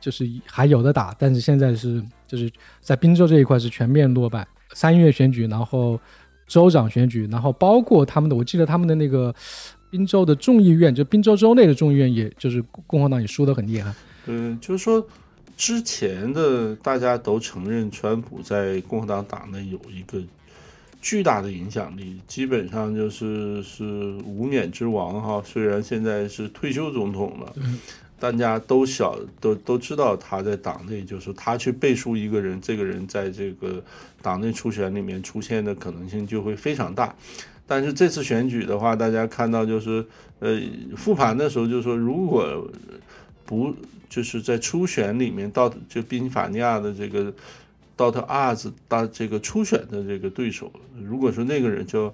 [0.00, 4.46] 就是还有的打，但是现在是就是在滨州这一块是全面落败。
[4.74, 5.98] 三月选举，然后
[6.46, 9.34] 州长选举，然后包括他们的，我记得他们的那个
[9.90, 13.92] 滨州的众议院，就滨州州内的众议院，也就是共和党也输得很厉害。
[14.26, 15.04] 嗯，就是说
[15.56, 20.22] 之前的大家都承认川普在共和党党内有一个
[21.00, 23.84] 巨大的影响力，基本上就是是
[24.26, 25.42] 无冕之王哈。
[25.44, 27.54] 虽然现在是退休总统了。
[28.20, 33.80] 大家都晓都都知道他在党内，就是他去背书一个人，这个人在这个
[34.20, 37.14] 党内初选里面出现的可能性就会非常大。
[37.64, 40.04] 但是这次选举的话，大家看到就是
[40.40, 40.60] 呃
[40.96, 42.68] 复盘的时候就说，如果
[43.44, 43.72] 不
[44.08, 47.32] 就是在初选里面到就宾夕法尼亚的这个
[47.94, 50.72] 到他阿兹到这个初选的这个对手，
[51.04, 52.12] 如果说那个人叫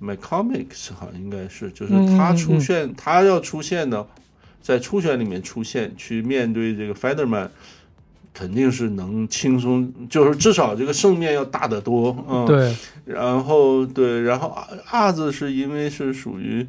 [0.00, 4.06] McCormick 好像应该是就是他出现他要出现的。
[4.62, 7.48] 在初选里面出现，去面对这个 Federman，
[8.32, 12.74] 肯定是能轻松，就是至少这个胜面要大得多，嗯，对。
[13.04, 16.66] 然后对，然后阿子是因为是属于，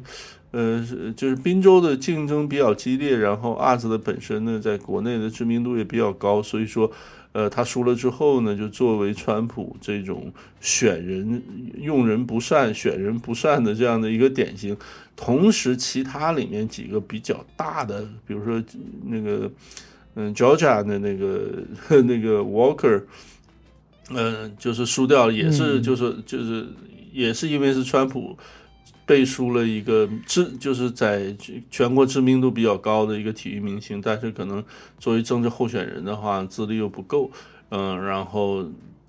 [0.50, 0.84] 呃，
[1.16, 6.90] 就是滨州的竞争比较激烈，然后阿子的本身呢，在国内的知名度也比较高，所以说。
[7.34, 11.42] 呃，他输了之后呢，就作为川普这种选人
[11.80, 14.76] 用人不善、选人不善的这样的一个典型。
[15.16, 18.62] 同时，其他里面几个比较大的，比如说
[19.06, 19.50] 那个
[20.14, 21.64] 嗯，Georgia 的那个
[22.02, 23.02] 那个 Walker，
[24.10, 26.68] 嗯，就是输掉了，也是就是就是
[27.12, 28.38] 也是因为是川普。
[29.06, 31.34] 背书了一个知，就是在
[31.70, 34.64] 全国知名度比较高的一个体育明星，但是可能
[34.98, 37.30] 作为政治候选人的话，资历又不够，
[37.68, 38.64] 嗯，然后，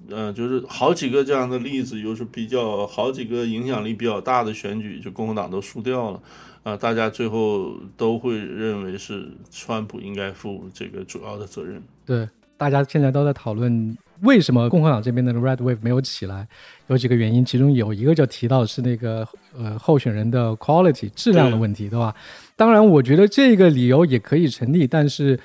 [0.10, 6.22] 嗯，就是好几个这样的例子，又是比较好几个影响力比较大的选举，就共和党都输掉了，
[6.64, 11.82] 啊，大家最后都会认为是川普应该负这个主要的责任。
[12.06, 12.28] 对，
[12.58, 13.98] 大家现在都在讨论。
[14.22, 16.48] 为什么共和党这边的 Red Wave 没有起来？
[16.88, 22.16] 有几个原因，其中有一个就提到的是那个呃候选人的 quality 质量的问题，对吧？
[22.56, 25.40] 当然，我觉得这个理由也可以成立，但是，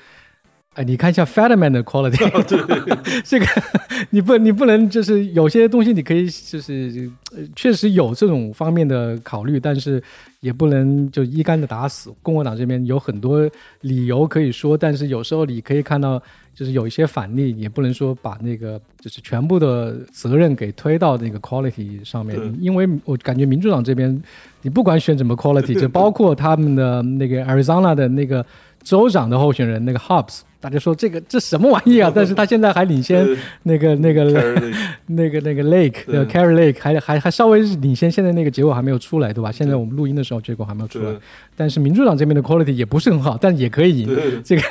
[0.75, 2.17] 哎，你看一下 Federman 的 quality，
[3.27, 3.47] 这个
[4.11, 7.11] 你不你不能就是有些东西你可以就是
[7.57, 10.01] 确实有这种方面的考虑，但是
[10.39, 12.13] 也不能就一竿子打死。
[12.23, 16.23] 共和党这边有很多理由可以说，但是有时候你可以看到。
[16.53, 24.23] 就是有一些反例，也不能说把那个就是全部的责任给推到那个 quality 上面，因为我感觉民主党这边，
[24.61, 28.45] 你不管选什么 quality， 就包括他们的那个 Arizona 的那个
[28.83, 30.41] 州长的候选人那个 Hobbs。
[30.61, 32.11] 大家说这个这什么玩意啊？
[32.15, 33.27] 但是他现在还领先
[33.63, 34.25] 那个那个
[35.07, 38.11] 那个那个 Lake，呃，Carry Lake 还还还稍微领先。
[38.11, 39.51] 现在那个结果还没有出来，对吧？
[39.51, 41.11] 现在我们录音的时候结果还没有出来。
[41.57, 44.43] 但是民主党这边的 quality 也不是很好，但也可以赢。
[44.45, 44.63] 这个，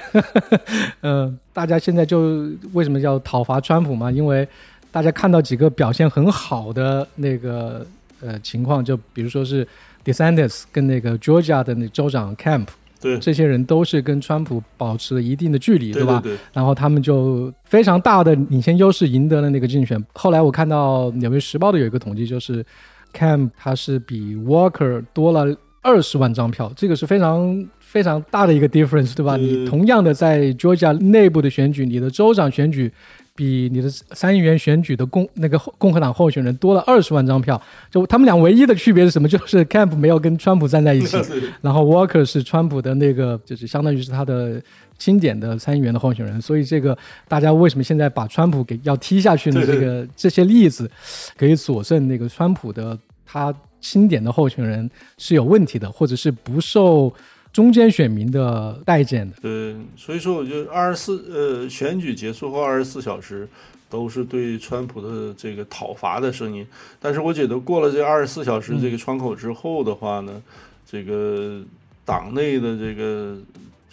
[1.01, 4.11] 嗯， 大家现在就为什么叫讨伐川普嘛？
[4.11, 4.47] 因为
[4.91, 7.85] 大家看到几个表现很好的那个
[8.21, 9.67] 呃情况，就比如说是
[10.05, 12.67] DeSantis 跟那个 Georgia 的那州长 Camp。
[13.01, 16.21] 对，这些人都是跟川普保持了一定的距离，对吧？
[16.53, 20.03] 然后他们就非常大的领先优势赢得了那个竞选。
[20.13, 22.65] 后来我看到《纽约时报》的有一个统计，就是
[23.13, 29.37] Camp 他是比 Walker 多了二十万张票，这个是非常非常大的一个 difference，对吧？
[29.37, 32.91] 你同样的在 Georgia 内部的选举，你的州长选举。
[33.39, 39.29] 比你的参议员选举的共那个共和党候选人多了二十万张票，就他们俩唯一的区别是什么？
[39.29, 41.15] 就是 Camp 没有跟川普站在一起，
[41.61, 44.61] 然后 Walker 是川普的那个，就是相当于是他的
[44.97, 46.41] 钦点的参议员的候选人。
[46.41, 46.97] 所以这个
[47.29, 49.65] 大家为什么现在把川普给要踢下去呢？
[49.65, 50.91] 这个这些例子
[51.37, 57.13] 可以佐证那个川普的他钦点的候选人是有问题的，或者是不受。
[57.51, 63.47] 中间选民的待见的，对，所以说我觉得二十四呃选举结束后二十四小时
[63.89, 66.65] 都是对川普的这个讨伐的声音，
[66.99, 70.41] 但是我觉得过了这二十四小时这个窗口之后的话呢，
[70.89, 71.61] 这个
[72.05, 73.37] 党内的这个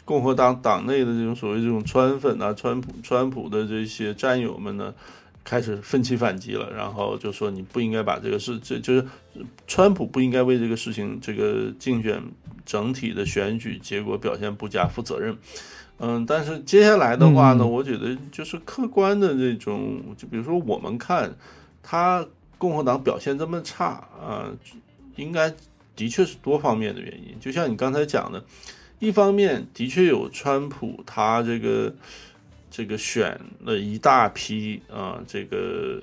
[0.04, 4.94] 共和党党内的这种所谓这种川粉啊，川普川普的这些战友们呢。
[5.48, 9.06] 开始奋起反击了，然后就说你不应该把这个事，这就是
[9.68, 12.20] 川普不应该为这个事情，这个竞选
[12.64, 15.38] 整体的选举结果表现不佳负责任。
[15.98, 21.32] 嗯，但是接下来的话呢，我觉得就是客观的这种，就比如说我们看
[21.80, 22.26] 他
[22.58, 24.50] 共和党表现这么差啊，
[25.14, 25.54] 应该
[25.94, 27.38] 的确是多方面的原因。
[27.38, 28.44] 就像你刚才讲的，
[28.98, 31.94] 一方面的确有川普他这个。
[32.70, 36.02] 这个选了一大批啊，这个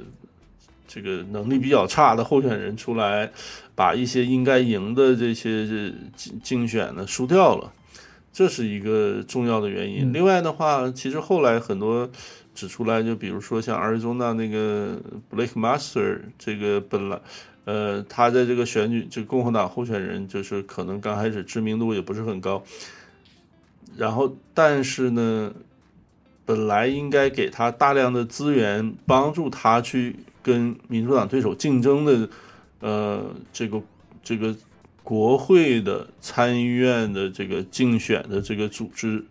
[0.87, 3.31] 这个能力比较差的候选人出来，
[3.75, 7.71] 把一些应该赢的这些竞竞选呢输掉了，
[8.31, 10.11] 这是一个重要的原因。
[10.11, 12.09] 另外的话，其实后来很多
[12.55, 14.99] 指出来，就比如说像阿尔中纳那个
[15.31, 17.19] Blake Master，这个本来
[17.65, 22.63] 呃他在这个选举这共和党候选人，就是可能刚开始知名度也不是很高，
[23.95, 25.53] 然后但是呢。
[26.45, 32.29] 本来应该给他大量的资源，帮助他去跟民主党对手竞争的，
[32.79, 33.81] 呃，这个
[34.21, 34.55] 这个
[35.03, 39.23] 国会的参议院的这个竞选的这个组织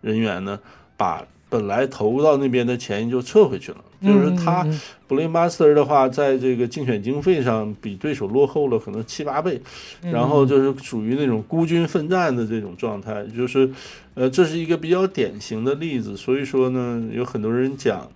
[0.00, 0.58] 人员呢，
[0.96, 3.78] 把本来投入到那边的钱就撤回去了。
[4.02, 4.62] 就是他
[5.08, 9.58] b l a m e Master 的话，在这个竞选经费上比对手落后了可能七八倍，
[10.02, 13.70] 然后就是属于那种孤军奋战的这种状态，就是，
[14.12, 16.14] 呃，这是一个比较典型的例子。
[16.14, 18.06] 所以说呢，有很多人讲，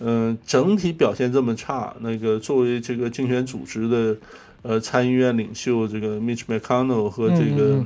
[0.00, 4.16] 嗯，整体表现这么差，那个作为这个竞选组织的，
[4.60, 7.82] 呃，参议院领袖这个 Mitch McConnell 和这个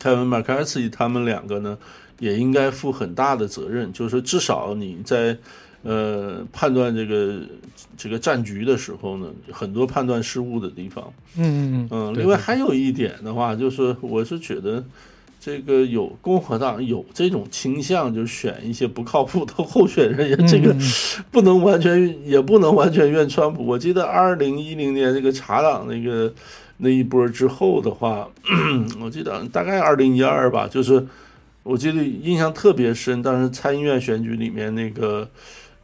[0.00, 1.76] Kevin McCarthy 他们两个呢，
[2.18, 5.36] 也应该负很大的责任，就是至少你在。
[5.82, 7.36] 呃，判断这个
[7.96, 11.12] 这个战局的时候呢，很多判断失误的地方。
[11.36, 12.14] 嗯嗯嗯。
[12.18, 14.84] 另外还有一点的话，就是我是觉得
[15.40, 20.74] 这个有共和党有这种倾向，就选一些不靠谱的候选人，也这个
[21.30, 23.64] 不能完全也不能完全怨川普。
[23.64, 26.32] 我记得二零一零年这个查党那个
[26.78, 28.28] 那一波之后的话，
[29.00, 31.06] 我记得大概二零一二吧，就是
[31.66, 35.28] 我记得印象特别深，当时参议院选举里面那个。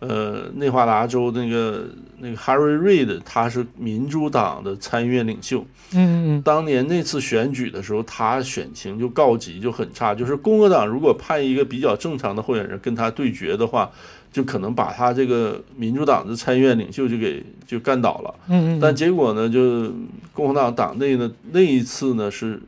[0.04, 1.84] 呃，内华达州那个
[2.18, 5.64] 那个 Harry Reid，他是民主党的参议院领袖。
[5.92, 6.42] 嗯嗯。
[6.42, 10.12] 当年那次选举的时候，他选情就告急，就很差。
[10.12, 13.88] 就是共和党如果派一个比较正常的候选人跟他对决的话，
[14.32, 18.34] 就可能把他这个民主党的参议院领袖就给就干倒了。
[18.48, 18.80] 嗯嗯。
[18.80, 19.88] 但结果呢，就
[20.32, 22.60] 共和党党内呢那一次呢是。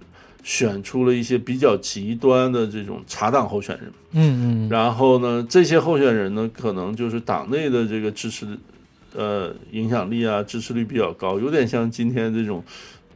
[0.44, 8.46] 选出了一些比较极端的这种查党候选人，嗯嗯，然后呢，这些候选人呢，可能就是党内的这个支持，
[9.16, 12.62] 呃，影响力啊，支持率比较高，有点像今天这种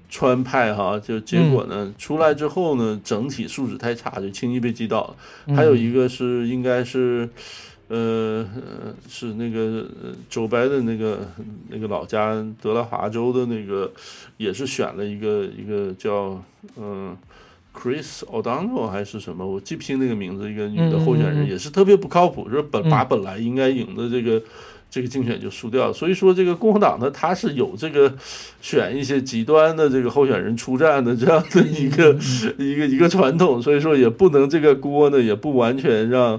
[0.09, 5.55] 川派哈，就结果呢，出来之后呢，整体素质太差，就轻易被击倒了。
[5.55, 7.29] 还有一个是，应该是。
[7.89, 8.47] 呃，
[9.09, 9.87] 是那个
[10.29, 11.27] 周白的那个
[11.71, 13.91] 那个老家德拉华州的那个，
[14.37, 16.39] 也是选了一个一个叫
[16.77, 17.17] 嗯
[17.75, 24.43] ，Chris O'Donnell 还是什么，我记不清那个名字，一个女的候选人，也是特别不靠谱，就是本把本来应该赢的这个
[24.91, 25.91] 这个竞选就输掉。
[25.91, 28.15] 所以说，这个共和党呢，他是有这个
[28.61, 32.15] 选一些极端的这个候选人出战的这样的一个
[32.59, 36.39] 一个一个传统，所以说也不能这个锅呢，也不完全让。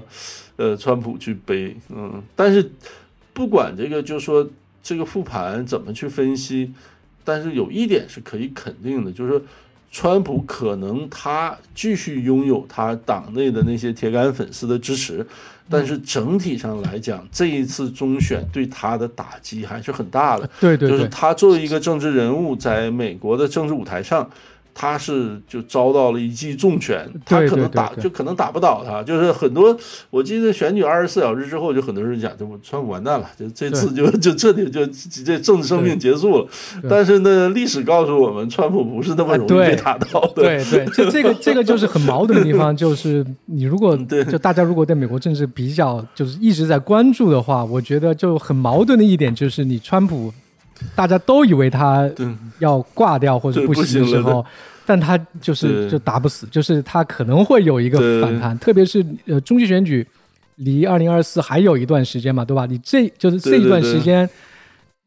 [0.60, 2.70] 呃，川普去背，嗯，但是
[3.32, 4.46] 不管这个，就说
[4.82, 6.70] 这个复盘怎么去分析，
[7.24, 9.42] 但是有一点是可以肯定的，就是
[9.90, 15.26] 川普可能他继续拥有他党内的那些铁杆粉丝的支持，
[15.70, 20.46] 但是整体上来讲，这一次中选对他的打击还是很大的。
[20.60, 24.28] 对对，就是他作为一个政治人物，在美国的政治舞台上，
[24.74, 29.76] 他是就遭到了一记重拳，他可能打就可能打不倒他，就是很多
[30.10, 34.86] 我记得选举二十四小时之后，就很多人讲，就川普完蛋了，就这次就就彻底就
[35.24, 36.46] 这政治生命结束了。
[36.88, 40.42] 但是呢，历史告诉我们，川普不是那么容易被打倒的。
[40.42, 43.96] 对对，就这个这个就是很矛盾的地方，就是你如果
[44.30, 50.32] 就大家如果对美国政治比较就是一直在关注的话，我觉得就很矛盾的一点就是你川普。
[50.94, 52.10] 大家都以为他
[52.58, 54.44] 要挂掉或者不行的时候，
[54.86, 60.06] 但他就是就打不死，就是他可能会有一个反弹，特别是呃中期选举
[60.56, 62.66] 离二零二四还有一段时间嘛，对吧？
[62.66, 64.28] 你这就是这一段时间，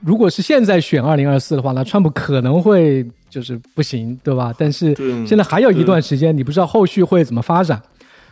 [0.03, 4.53] 如果是现在选二零二四的话，那川普可能会就是不行，对吧？
[4.57, 4.95] 但是
[5.27, 7.81] 现在还有一段时间，你不知道后续会怎么发展。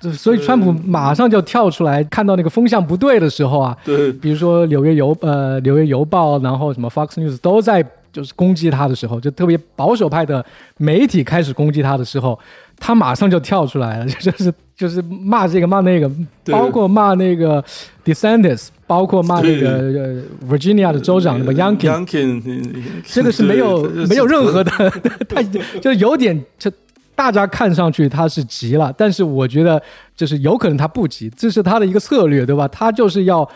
[0.02, 10.44] 所以，川普马上就跳出来，看到那个风向不对的时候啊，对，比如说《纽约邮》呃，《纽约邮报》，然后什么 Fox News 都在就是攻击他的时候，就特别保守派的
[10.78, 12.38] 媒体开始攻击他的时候，
[12.80, 16.10] 他马上就跳出来了， 就是就是骂这个骂那个，
[16.46, 17.64] 包括骂那个
[18.04, 21.88] DeSantis，包括骂那个 Virginia 的州长什么 Youngkin，
[23.06, 24.72] 真的是没有没有任何的，
[25.30, 25.42] 他
[25.80, 26.72] 就有点就。
[27.16, 29.82] 大家看上去他是急了，但是我觉得
[30.16, 32.68] 就是有可能他不急，这是他的一个策略，对吧？
[32.70, 33.48] 他就是要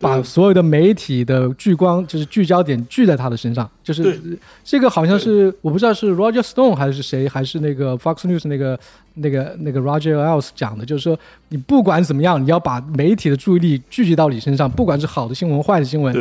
[0.00, 3.70] 把所有的媒体的聚光，就是聚焦点聚在他的身上。
[3.84, 4.20] 就是
[4.64, 8.76] 这个好像是我不知道是 Roger Stone 还是谁，还是那个 Fox News 那个
[9.14, 11.16] 那个那个 Roger Ailes 讲的，就是说
[11.50, 16.12] 你不管怎么样，你要把媒体的注意力聚集到你身上，不管是好的新闻、坏的新闻，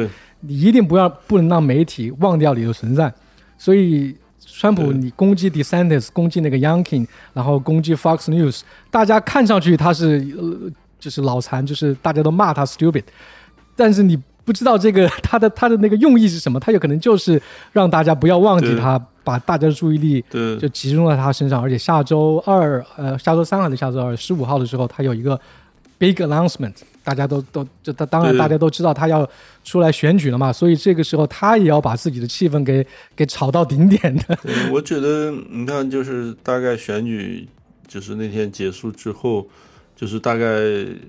[0.41, 3.11] 你一定不要不能让媒体忘掉你的存在。
[3.57, 4.15] 所以。
[4.61, 13.05] 川普，你攻击 DeSantis，攻击那个 Youngkin，然后攻击 Fox News，大家看上去他是呃，就是脑残，就是大家都骂他 stupid，
[13.75, 17.41] 但是你不知道这个 他的他的那个用意是什么，他有可能就是
[17.71, 20.23] 让大家不要忘记他，把大家的注意力
[20.59, 25.39] 就集中在他身上，而且下周二呃下周三还是下周二十五号的时候，他有一个
[26.01, 26.73] big announcement。
[27.03, 29.27] 大家都都就他当然大家都知道他要
[29.63, 32.85] 出来选举了嘛，所以这个时候他也要把自己的气氛给
[33.15, 34.37] 给炒到顶点的。
[34.71, 37.47] 我觉得你看，就是大概选举
[37.87, 39.47] 就是那天结束之后，
[39.95, 40.45] 就是大概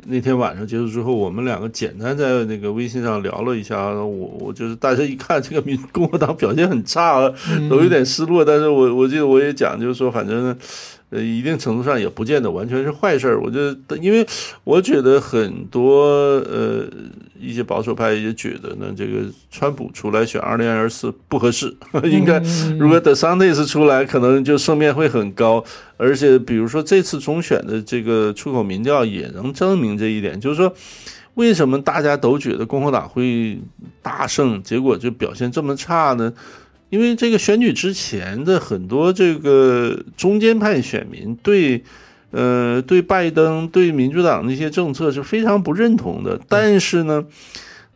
[0.07, 3.93] 那天晚上结束之后，我们两个简单在那个微信上聊了一下。
[3.93, 7.21] 我我就是大家一看这个民共和党表现很差，
[7.69, 8.43] 都有点失落。
[8.43, 10.57] 但是我我记得我也讲，就是说反正。
[11.13, 13.39] 呃，一定程度上也不见得完全是坏事儿。
[13.39, 14.27] 我觉得，因为
[14.65, 16.07] 我觉得很多
[16.41, 16.87] 呃
[17.39, 21.77] 一些保守派也觉得呢，这个川普出来选二零二四不合适。
[22.05, 22.43] 应该
[22.79, 25.63] 如果等桑内斯出来，可能就胜面会很高。
[25.99, 30.75] 而且，比如说这次中选的这个出口民调也能证明这一点，就是说
[31.35, 33.59] 为什么大家都觉得共和党会
[34.01, 36.33] 大胜，结果就表现这么差呢？
[36.93, 41.83] 因为这个选举之前的很多这个中间派选民对，
[42.33, 46.39] 呃，对拜登、对民主党那些政策是非常不认同的。
[46.51, 47.25] 但是呢，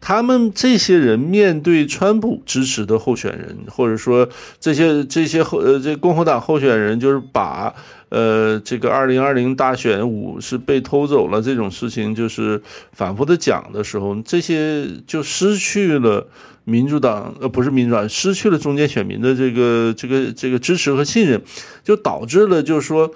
[0.01, 4.27] 他们这些人面对川普支持的候选人，或者说
[4.59, 7.75] 这些这些候呃这共和党候选人，就是把
[8.09, 12.59] 呃这个二零二零大选五是被偷走了这种事情，就是
[12.93, 16.27] 反复的讲的时候，这些就失去了。
[16.69, 21.41] 民主党呃不是民主党失去了中间选民的这个这个这个支持和信任，
[21.85, 23.09] 就导致了就是说，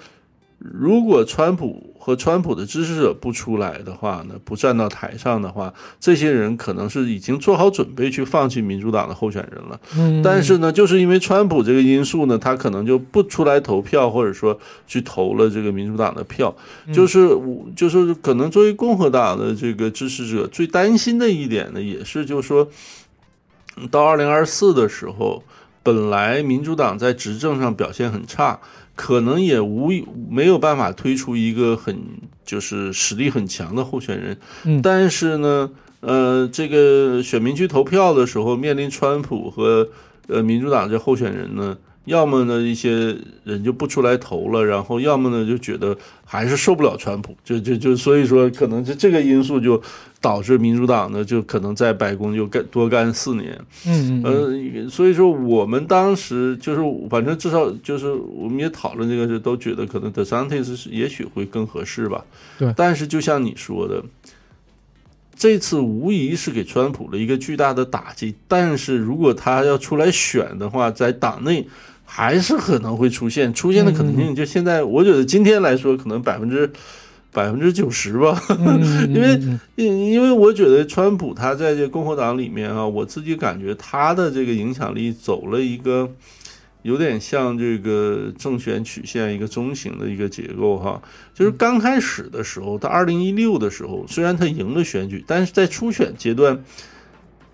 [0.57, 9.79] 如果川普和川普的支持者不出来的话呢，不站到台上的话，这些人可能是已经做好准备去放弃民主党的候选人了。
[9.97, 16.55] 嗯，但是呢，就是因为川普这个因素呢，他可能就不出来投票，或者说去投了这个民主党的票。
[16.93, 22.65] 就是我就是可能作为共和党的这个支持者最担心的一点呢，也是就是说。
[23.89, 25.43] 到二零二四的时候，
[25.81, 28.59] 本来民主党在执政上表现很差，
[28.95, 29.91] 可能也无
[30.29, 31.97] 没有办法推出一个很
[32.45, 34.37] 就是实力很强的候选人。
[34.65, 35.71] 嗯，但是呢，
[36.01, 39.89] 呃，这个选民去投票的时候，面临川普和
[40.27, 41.77] 呃民主党这候选人呢。
[42.05, 45.95] 要么呢，一些人就不出来投了，然后要么呢，就觉得
[46.25, 49.81] 还是受不了川普，就就就所以说，可能就这个因素就
[50.19, 53.55] 导致民主党呢，就可能在白宫就干多干四年。
[53.85, 54.73] 嗯嗯。
[54.83, 62.25] 呃，所以说我们当时就是，反正至少就是我们也讨论这个事，都觉得可能 The Santis 是也许会更合适吧。
[62.57, 62.73] 对。
[62.75, 64.03] 但是就像你说的。
[65.33, 71.67] 这次无疑是给川普了一个巨大的打击，但是如果他要出来选的话，在党内
[72.13, 76.69] 还是可能会出现，出现的可能性就现在，我觉得今天来说可能百分之
[77.31, 78.37] 百分之九十吧，
[79.07, 79.39] 因为
[79.75, 86.11] 因因为我觉得川普他在这共和党里面啊，我自己感觉他的这个影响力走了一个
[86.81, 91.01] 有点像这个政选曲线一个中型的一个结构哈。
[91.33, 96.61] 就是刚开始的时候，他二零一六的时候，虽然他赢了选举，但是在初选阶段。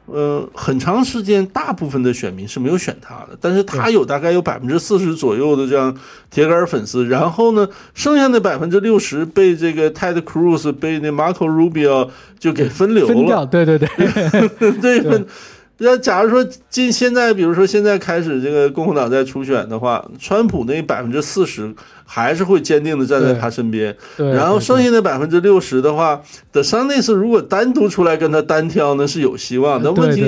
[0.07, 5.95] 呃，很长时间，大部分的选民是没有选他的，但是他有大概有百分之四十左右的这样
[6.31, 15.25] 铁杆粉丝，然后呢，剩下的百分之六十被这个 Ted Cruz 被那 Marco Rubio 就给分流了，对对对，对。
[15.79, 21.71] 那假如说今现在，比如说现在开始这个共和党在初选的话，川普那百分之四十
[22.03, 26.19] 还是会坚定的站在他身边，然后剩下的百分之六十的话，
[26.51, 29.79] 的桑内斯如果单独出来跟他单挑，呢是有希望。
[29.83, 30.23] 但问题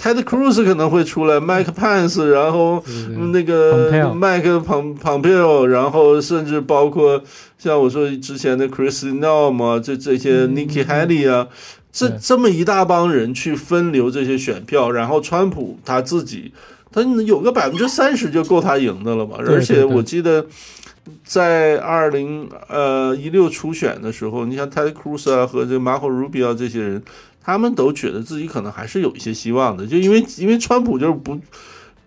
[0.00, 2.82] ，Ted Cruz 可能会出来，Mike Pence，然后
[3.30, 7.22] 那个 Mike 庞庞佩奥，然后甚至包括
[7.58, 11.46] 像我说之前的 Chris n o m 啊，这这些 Nikki Haley 啊。
[11.94, 16.52] 这这么一大帮人去分流这些选票，然后川普他自己，
[16.90, 19.36] 他有个百分之三十就够他赢的了嘛？
[19.38, 20.44] 而且我记得
[21.22, 27.00] 在二零呃一六初选的时候，你像 Ted Cruz 啊和这 Marco Rubio 这些人，
[27.40, 31.38] 他们都觉得自己可能还是有一些希望的，就因为因为川普就是不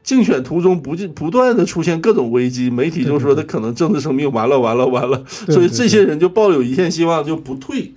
[0.03, 7.93] 竞选途中不不断的出现各种危机，媒体就说他可能政治生命完了完了完了，所以这些人就抱有一线希望就不退。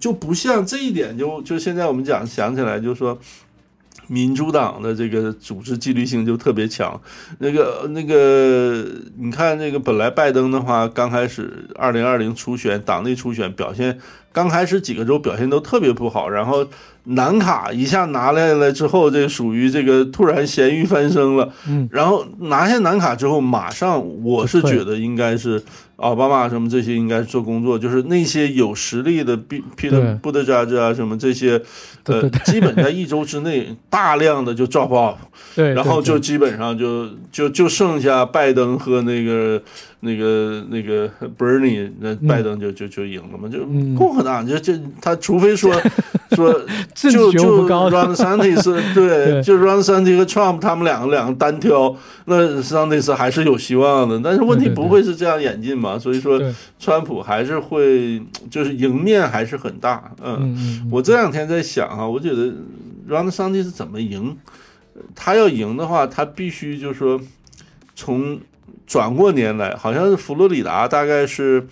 [0.00, 3.18] 就不像这一点，就就现在我们讲想起来，就是说，
[4.06, 7.00] 民主党的这个组织纪律性就特别强。
[7.38, 8.86] 那个那个，
[9.16, 13.98] 你看这个本来拜登的话，刚开始二零二零初选党内初选表现，
[14.32, 16.66] 刚开始几个州表现都特别不好，然后
[17.04, 21.52] 南卡一下拿来了之后，这属于这个突然咸鱼翻身了。
[21.68, 25.62] 嗯，然后拿下南卡之后，马上我是觉得应该是。
[25.98, 31.60] 奥巴马什么这些应该做工作，就是那些有实力的 P P 的布德扎兹啊什么这些，
[32.04, 35.16] 呃，基本在一周之内大量的就 drop off，
[35.56, 39.60] 对，然后就基本上就就就剩下拜登和那个。
[40.00, 43.48] 那个那个 Bernie，那拜登就就就赢了嘛？
[43.48, 45.72] 就共和党就就他除非说
[46.36, 46.52] 说
[46.94, 48.62] 就就 Ron Santis
[48.94, 51.96] 对，就 Ron Santis 和 Trump 他们两个两个单挑，
[52.26, 54.20] 那 Santis 还是有希望的。
[54.22, 55.98] 但是问题不会是这样演进嘛？
[55.98, 56.40] 所以说
[56.78, 60.12] 川普还是会就是赢面还是很大。
[60.22, 62.52] 嗯，我这两天在想啊，我觉得
[63.10, 64.36] Ron Santis 怎么赢？
[65.16, 67.20] 他要赢的话，他必须就是说
[67.96, 68.38] 从。
[68.88, 71.64] 转过年来，好像是佛罗里达，大概是，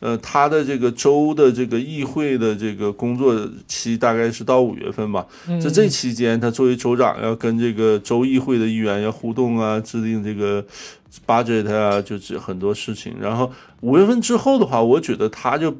[0.00, 5.24] 呃，他的这个州的这个议会的这个工作期大概是到五月份吧。
[5.62, 10.64] 在这期间，他作为州长要跟这个州议会的议员要互动啊，制定这个
[11.24, 13.14] budget 啊，就是很多事情。
[13.20, 13.52] 然后
[13.82, 15.72] 五月份之后的话，我觉得他就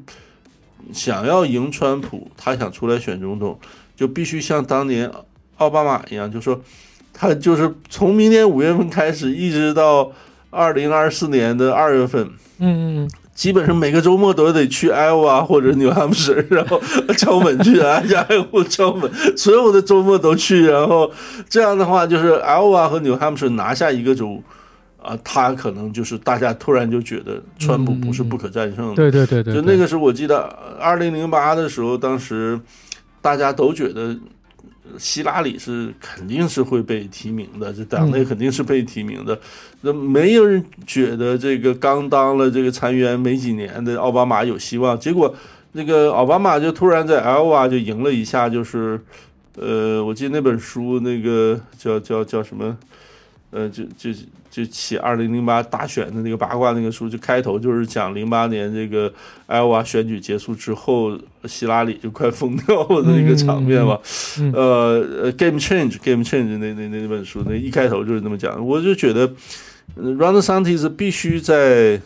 [0.93, 3.59] 想要赢川普，他想出来选总统，
[3.97, 5.11] 就必须像当年
[5.57, 6.61] 奥巴马一样，就说
[7.11, 10.13] 他就是从明年五月份开始，一直到。
[10.49, 12.27] 二零二四年的二月份，
[12.59, 16.81] 嗯嗯，基本上每个周末都得去艾奥瓦或者纽汉姆斯，然后
[17.17, 21.11] 敲门去啊，家挨户敲门，所有的周末都去，然后
[21.47, 24.41] 这样的话，就是艾奥瓦和纽汉姆斯拿下一个州，
[25.01, 30.37] 啊，他可能就是大家突然就觉得川普不是不可战胜的，对对对对，就那个时候我记得
[30.79, 32.59] 二零零八的时候，当时
[33.21, 34.17] 大家都觉得。
[34.97, 39.39] 希拉里是肯定是会被提名的，这党内肯定是被提名的。
[39.81, 44.99] 那没有人觉得这个刚当了这个参议员没几年的奥巴马有希望。
[44.99, 45.35] 结果
[45.73, 48.99] 那个奥巴马就突然在 L Y 就赢了一下，就是
[49.55, 52.77] 呃，我记得那本书那个叫叫叫什么，
[53.51, 54.11] 呃，就就。
[54.49, 59.13] 就起二零零八大选的那个八卦那个书，就开头就是讲零八年这个
[59.45, 63.99] 艾奥瓦选举结束之后，希拉里就快疯掉了的一个场面嘛。
[64.53, 68.65] 呃，Game Change，Game Change 那那那本书那一开头就是那么讲。
[68.65, 69.27] 我就觉得
[69.95, 72.01] ，Ronald Santis 必须在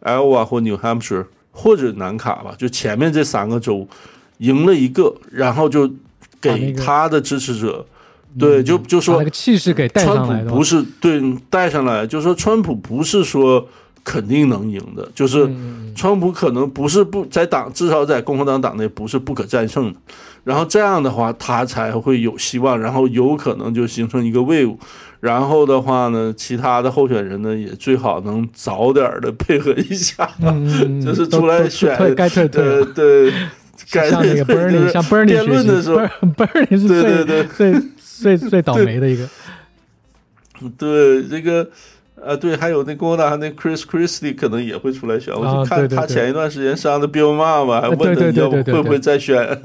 [0.00, 3.88] 艾奥瓦或 New Hampshire 或者南卡吧，就前面这三个州
[4.38, 5.92] 赢了一个，然后就
[6.40, 7.84] 给他的支持者。
[8.38, 13.66] 对，就就说那个气势给带上来不是对带上来，就是说川普不是说
[14.04, 15.48] 肯定能赢的，就是
[15.94, 19.98] 川普可能不是不在党，至少在共和党党内不是不可战胜的。
[20.44, 24.76] 然后这样的话，他才会有希望，然后有可能就形成一个 wave。
[25.20, 30.28] 然后的话呢，其他的候选人呢也最好能早点的配合一下，
[31.00, 33.32] 就是出来选，该退退，对，
[33.92, 35.98] 该像那个 Bernie，像 Bernie 辩论的时候
[36.36, 37.80] ，Bernie 是对对对最。
[38.22, 39.28] 最最倒霉的一个，
[40.78, 41.68] 对这个，
[42.24, 45.34] 呃，对，还有那共和党那 Chris Christie 可能也会出来选。
[45.34, 49.60] 我就看他前一段时间上的 Bill Maher 还问他要会不会再选。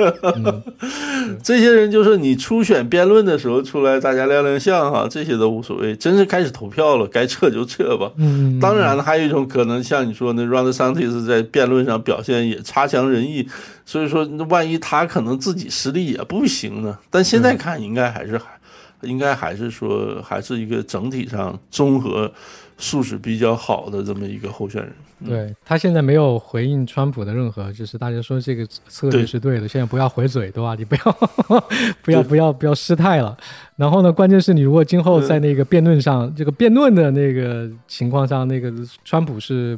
[1.44, 5.96] 这些人就是你初选辩论的时候出来，大家亮亮相哈，这些都无所谓。
[5.96, 8.12] 真是开始投票了，该撤就撤吧。
[8.18, 13.48] 嗯，当然了，还有一种可能，像你说那 Ron DeSantis 在辩论上表现也差强人意，
[13.86, 16.98] 所以说万一他可能自己实力也不行呢？
[17.12, 18.57] 但现在看应该还是还。
[19.02, 22.32] 应该还是说，还是一个整体上综合
[22.78, 24.92] 素质比较好的这么一个候选人。
[25.26, 30.76] 对他现在没有回应川普的任何，就是大家说这个策略是对的，现在不要回嘴，对吧？
[30.76, 31.18] 你不要
[32.04, 33.36] 不要不要不要失态了。
[33.76, 38.72] 然后呢，关键是你如果今后在那个辩论上，这个辩论的那个情况上，那个
[39.04, 39.78] 川普是。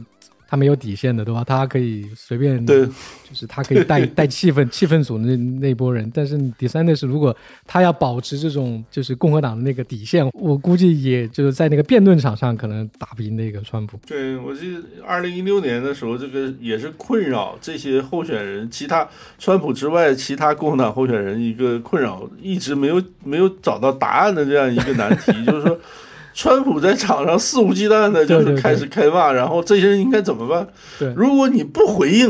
[0.50, 1.44] 他没有底线的，对吧？
[1.44, 6.10] 他可以随便，对，就是他可以带 带气氛，气氛组那那波人。
[6.12, 7.36] 但是第三的是，如果
[7.68, 14.00] 他要保持这种就是共和党的那个底线，我估计也就是在那个辩论场上可能打不赢那个川普。
[14.08, 25.80] 对，我记得二零一六年的时候，这个也是困扰这些候选人，其他川普之外，其他共和党候选人一个困扰，一直没有没有找到答案的这样一个难题， 就是说。
[26.34, 30.68] 川普在场上肆无忌惮的，就是开始开骂，然后这些人应该怎么办？
[30.98, 32.30] 对，如果你不回应，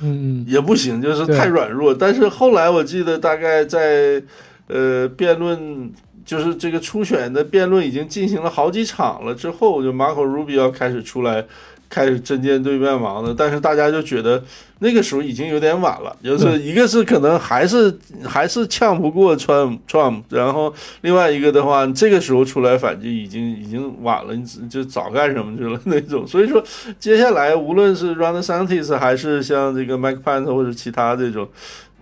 [0.00, 1.94] 嗯嗯，也不行，就是太软弱。
[1.94, 4.22] 但是后来我记得，大概在
[4.68, 5.90] 呃辩论，
[6.24, 11.44] 就是这个初选的辩论已经进行了好几场了之后，就马可·鲁比要开始出来。
[11.88, 14.42] 开始针尖对麦芒的，但是大家就觉得
[14.80, 26.24] 那个时候已经有点晚了，就是一个是可能还是还是呛不过川川，然后另外一个的话，这个时候出来反击已经已经晚了，你就早干什么去了那种。
[26.28, 26.62] 所以说，
[26.98, 31.48] 接下来无论是 Ron DeSantis 还是像这个 Mike Pence 或者其他这种，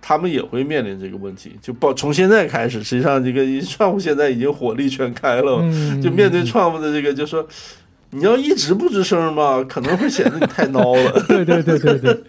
[0.01, 1.53] 他们也会面临这个问题。
[1.61, 5.61] 就报从现在开始，实际上这个川普现在已经火力全开了，
[6.03, 7.47] 就面对川普的这个，就说。
[8.11, 11.23] 你要一直不吱声吧， 可能会显得你太孬了。
[11.27, 12.23] 对对对对对，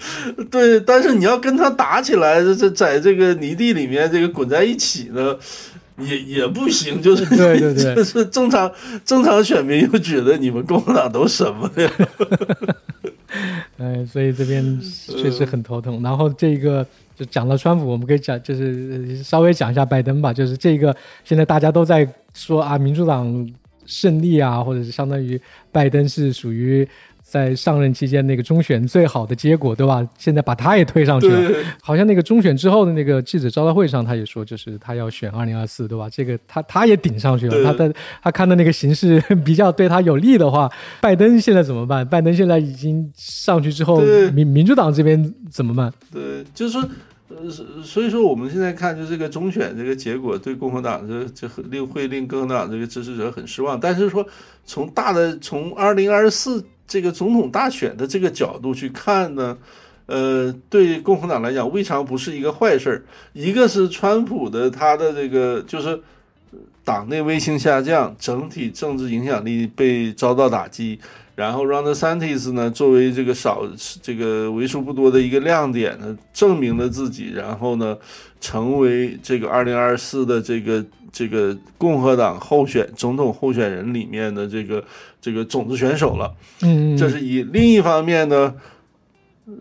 [0.50, 0.80] 对。
[0.80, 5.36] 但是你要跟他打起来，这在这个泥地里面这个滚在一起呢，
[5.98, 7.00] 也也不行。
[7.00, 8.70] 就是对对对， 就是正常
[9.04, 11.90] 正常选民又觉得你们共和党都什么呀？
[13.78, 16.02] 哎，所以这边确实很头疼。
[16.02, 16.84] 然后这个
[17.16, 20.32] 就讲到川普，我们可以讲，就是稍微讲一下拜登吧。
[20.32, 23.48] 就是这个现在大家都在说啊，民主党。
[23.88, 25.40] 胜利啊，或者是相当于
[25.72, 26.86] 拜登是属于
[27.22, 30.06] 在上任期间那个中选最好的结果，对吧？
[30.16, 31.50] 现在把他也推上去了，
[31.82, 36.08] 好像那个中选之后的那个记者招待会上，他也说，就是他要选二零二四，对吧？
[36.10, 40.70] 这个他他也顶上去了，他的他看到那个形势比较对他有利的话，
[41.00, 42.06] 拜登现在怎么办？
[42.06, 44.00] 拜登现在已经上去之后，
[44.32, 45.92] 民民主党这边怎么办？
[46.12, 46.88] 对，就是说。
[47.28, 47.50] 呃，
[47.84, 53.78] 所以说我们现在看，就这个中选这个结果，对共和党这这令会令共和党这个支持者很失望。
[53.78, 54.26] 但是说
[54.64, 59.58] 从大的从二零二四这个总统大选的这个角度去看呢，
[60.06, 63.04] 呃，对共和党来讲，未尝不是一个坏事儿。
[63.34, 66.00] 一个是川普的他的这个就是
[66.84, 70.98] 党内威信下降，整体政治影响力被遭到打击。
[71.34, 73.62] 然后，Ron DeSantis 呢，作为这个少、
[74.02, 77.96] 这个为数不多的一个亮点呢，证明了自己，然后呢，
[78.40, 84.82] 成为这个二零二四的这个这个共和党候选总统候选人里面的这个
[85.20, 86.34] 这个种子选手了。
[86.62, 87.44] 嗯，这是一。
[87.44, 88.52] 另一方面呢，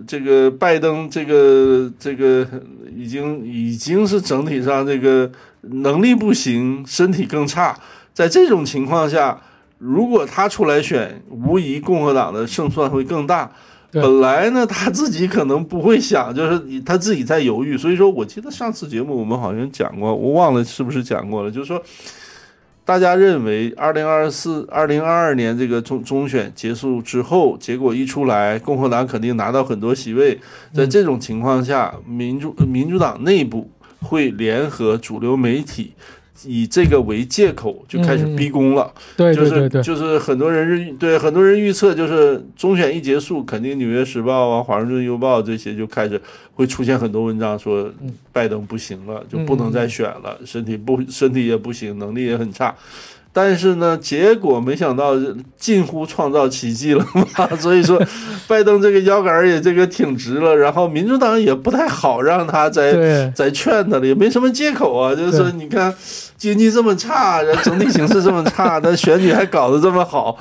[0.05, 2.47] 这个拜登这个这个
[2.95, 5.31] 已经已经是整体上这个
[5.61, 7.77] 能力不行，身体更差，
[8.13, 9.41] 在这种情况下。
[9.79, 13.47] 如果他出来选，无疑共和党的胜算会更大。
[13.91, 17.77] 本来呢，他自己可能不会想，就是他自己在犹豫。
[17.77, 21.51] 所以说我记得上次节目我们好像讲过，我忘了是不是讲过了。
[21.51, 21.79] 就是说，
[22.87, 30.39] 大家认为二零二四、二零二二年这个中中选结束之后，结果一出来，共和党肯定拿到很多席位。
[30.73, 33.69] 在这种情况下，民主民主党内部
[33.99, 35.91] 会联合主流媒体。
[36.45, 46.21] 以这个为借口就开始逼宫了，对对对对，就是很多人预对很多人预测，就是中选一结束，肯定《纽约时报》啊、《华盛顿邮报》这些就开始
[46.53, 47.89] 会出现很多文章说
[48.31, 52.75] 拜登不行了，就不能再选了，身体不身体也不行，能力也很差。
[53.33, 55.13] 但是呢，结果没想到
[55.59, 58.01] 近乎创造奇迹了嘛， 所以说
[58.47, 65.93] 拜登这个腰杆也这个挺直了，然后民主党也不太好让他再再劝他了，也没什么借口啊，就是说你看
[66.37, 70.37] 经济这么差，整体形势这么差， 但选举还搞得这么好，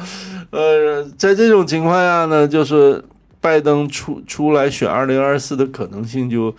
[0.51, 3.03] 呃，在这种情况下呢，就是
[3.41, 6.55] 拜登出出来选二零二四的可能性就。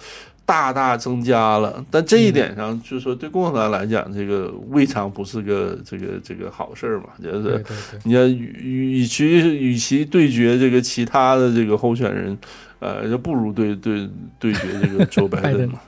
[0.47, 1.83] 大大增加了。
[1.91, 7.07] 但这一点上，就是说对共和党来讲，这个未尝不是个这个这个好事儿嘛。
[7.21, 7.61] 就是
[8.05, 12.37] 你要与与其与其对决这个其他的这个候选人，
[12.79, 14.09] 呃，就不如对对
[14.39, 15.81] 对决这个 Joe Biden 嘛。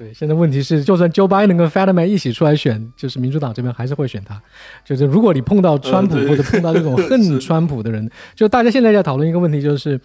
[0.00, 4.40] 对，现在问题是，就算 Joe Biden 跟 Fetterman 一起出来选，就是民主党这边还是会选他。
[4.82, 10.00] 就是如果你碰到川普或者碰到这种恨川普的人， 就大家现在在讨论一个问题，就是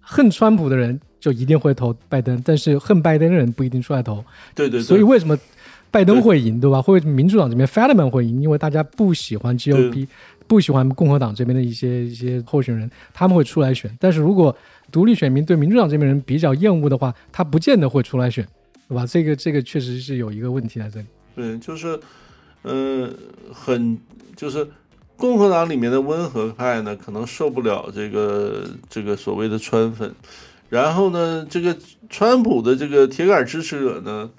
[0.00, 4.24] 恨川普的人就一定会投拜登，但是恨拜登的人不一定出来投。
[4.52, 4.80] 对对。
[4.80, 5.38] 所以为什么
[5.92, 6.82] 拜登会赢，对吧？
[6.82, 10.08] 会民主党这边 Fetterman 会赢，因为大家不喜欢 GOP，
[10.48, 13.96] 不喜欢共和党这边的一些一些候选人，他们会出来选。
[14.00, 14.56] 但是如果
[14.90, 18.44] 独立选民对民主党这边人比较厌恶的话，他不见得会出来选。
[18.88, 19.06] 是吧？
[19.06, 21.06] 这个这个确实是有一个问题在这里。
[21.34, 21.98] 对，就是，
[22.62, 23.14] 嗯，
[23.52, 23.98] 很
[24.34, 24.68] 就是
[25.16, 30.14] 共和党里面的温和派呢，可能受不了这个这个所谓的川粉，
[30.68, 31.76] 然后呢，这个
[32.08, 34.30] 川普的这个铁杆支持者呢。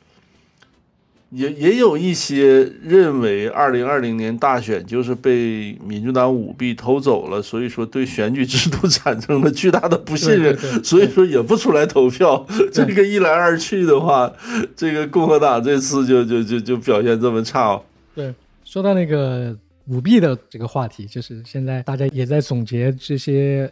[1.31, 12.45] 也也有一些认为，二零二零年大选就是被民主党舞弊偷走了，所以说对选举制度产生了巨大的不信任，所以说也不出来投票。
[12.71, 14.31] 这个一来二去的话，
[14.75, 17.73] 这个共和党这次就就就就表现这么差。
[17.73, 17.83] 哦
[18.15, 19.55] 对，说到那个
[19.87, 23.69] 舞弊的这个话题，就是现在大家也在总结这些。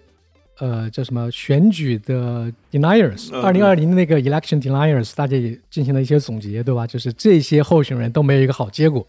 [0.59, 3.33] 呃，叫什么选举的 deniers？
[3.41, 6.87] 二零二零的那个 election deniers，大家也进行了一些总结，对吧？
[6.87, 9.05] 就是这些候选人都没有一个好结果。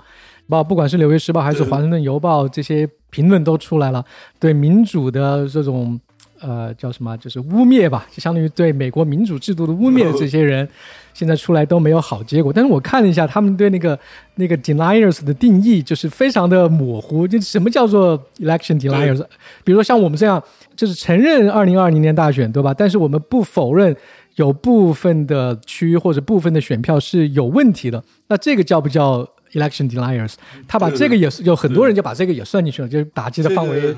[0.47, 4.05] 那不管是《纽约时报》还是《华盛顿邮报》，这些评论都出来了，
[4.39, 6.01] 对民主的这种。
[6.41, 7.17] 呃，叫什么？
[7.19, 10.69] 就是污蔑吧，就相当于对美国民主制度的污蔑的这些人，
[11.15, 12.53] 现在出来都没有好结果。
[12.53, 13.99] 但是我看了一下他们对那个
[14.35, 17.27] 那个 deniers 的定义，就是非常的模糊。
[17.27, 19.25] 就什么叫做 election deniers？
[19.65, 20.43] 比如说像我们这样，
[20.75, 22.75] 就是承认二零二零年大选，对吧？
[22.75, 23.97] 但是我们不否认
[24.35, 28.03] 有部分的区或者部分的选票是有问题的。
[28.29, 30.35] 那这个叫不叫？Election deniers，
[30.69, 33.97] 他把这个也是有很多人就把这个也算进去了，就是打击的范围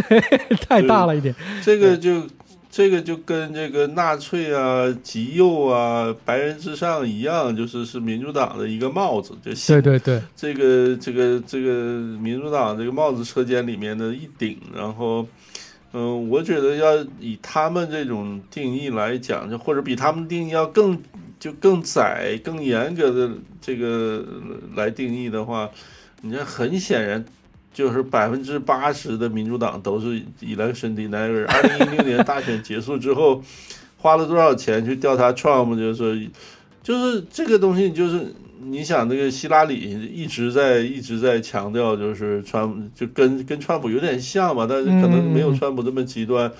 [0.66, 1.34] 太大了一点。
[1.62, 2.22] 这个就
[2.70, 11.70] 这个就跟这个纳粹啊、极右啊、白人至上一样，就是是民主党的一个帽子，就对对对， 这个这个这个
[12.20, 15.26] 民主党这个帽子车间里面的一顶，然后
[15.92, 20.98] 嗯，我觉得要以他们这种定义来讲，就或者比他们定义要更。
[21.38, 23.30] 就更窄、更严格的
[23.60, 24.24] 这个
[24.74, 25.70] 来定义的话，
[26.22, 27.24] 你看，很显然
[27.72, 31.46] 就是百分之八十的民主党都是 election denier。
[31.46, 33.42] 二零一六年大选结束之后，
[33.98, 35.76] 花了多少钱去调查 Trump？
[35.76, 36.30] 就是说，
[36.82, 39.76] 就是这个东西，就是你想，那个希拉里
[40.12, 46.50] 一直在一直在强调，就是川就跟跟川普有点像嘛，但是可能没有川普这么极端。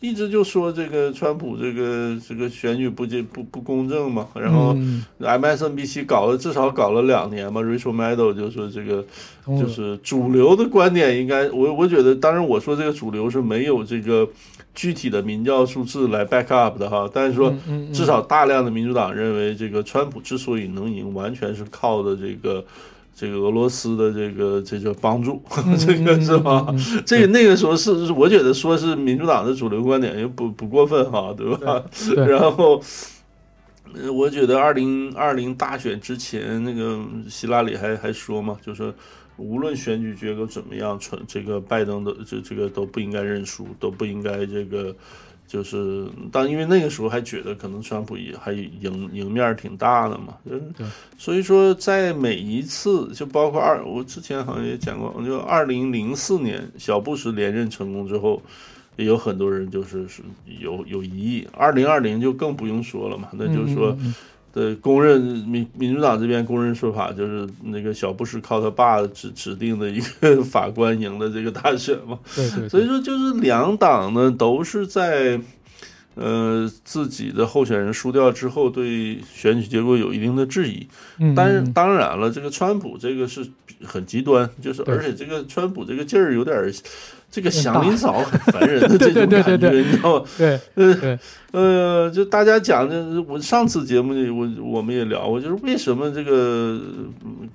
[0.00, 4.74] 一直就说这个川普这个这个选举不不不公正嘛，然后
[5.20, 9.04] MSNBC 搞了至少搞了两年嘛，Rachel Maddow 就说这个
[9.46, 14.26] 就是主流的观点应该我我觉得当然我说这个主流是没有这个
[14.74, 17.54] 具体的民调数字来 back up 的哈，但是说
[17.92, 22.64] 至少大量的民主党认为这个川普之所以能赢，完全是靠的这个。
[23.20, 25.42] 这个俄罗斯的这个这叫帮助，
[25.78, 26.66] 这个是吧？
[27.04, 31.84] 这个那个时候是，我觉得说是民主党的主流观点，也不不过分哈，对吧？
[32.26, 32.80] 然后，
[34.14, 36.98] 我觉得二零二零大选之前，那个
[37.28, 38.90] 希拉里还还说嘛，就是
[39.36, 44.96] 无论选举结果怎么样，纯这个拜登的这这个都不应该认输，都不应该这个。
[45.50, 50.86] 就是当因为那个时候还觉得可能川普也还赢赢面挺大的嘛，对，
[51.18, 58.40] 所以说在每一次就包括二我之前好像也讲过，就二零零四年小布什连任成功之后，
[58.94, 60.22] 也有很多人就是是
[60.60, 63.98] 有有疑义，二零二零就更不用说了嘛，那就是说。
[64.52, 75.40] 的公认民民主党这边公认说法就是那个小布什靠他爸指指定的一个法官赢了这个大选嘛，对对，所以说就是两党呢都是在
[76.14, 80.86] 呃自己的候选人输掉之后对选举结果有一定的质疑，
[81.36, 83.46] 但是当然了，这个川普这个是
[83.84, 86.72] 很极端，就是而且这个川普这个劲儿有点。
[87.30, 90.26] 这个祥林嫂很烦人的 这种感觉，你知道吗？
[90.36, 91.18] 对，呃，
[91.52, 96.80] 呃，就大家讲的，我上次节目里我我们也聊过，就是为什么这个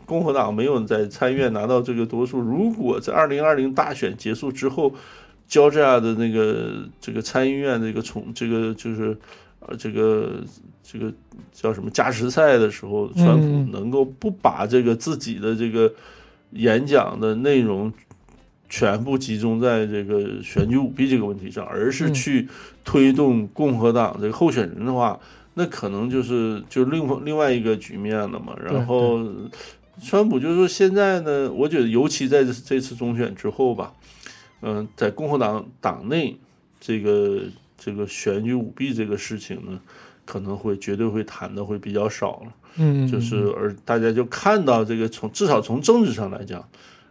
[0.05, 2.39] 共和党没有在参议院拿到这个多数？
[2.39, 4.93] 如果在二零二零大选结束之后，
[5.45, 9.17] 交战的那个这个参议院这个从这个就是
[9.59, 10.31] 呃这个
[10.81, 11.11] 这个
[11.51, 15.93] 叫什么加时赛的时候，川普能够不把这个自己的这个
[16.51, 17.91] 演讲的内容。
[18.69, 22.47] 全部集中在这个选举舞弊这个问题上，而是去
[22.83, 25.19] 推动共和党这个候选人的话，
[25.53, 28.57] 那可能就是就另另外一个局面了嘛。
[28.63, 29.19] 然后，
[30.03, 33.93] 川普就是说现在呢，我觉得尤其在这次中选之后吧，
[34.61, 36.35] 嗯，在共和党党内
[36.79, 37.41] 这个
[37.77, 39.79] 这个选举舞弊这个事情呢，
[40.25, 42.53] 可能会绝对会谈的会比较少了。
[42.77, 46.67] 嗯，就是而大家就看到这个从至少从政治上来讲，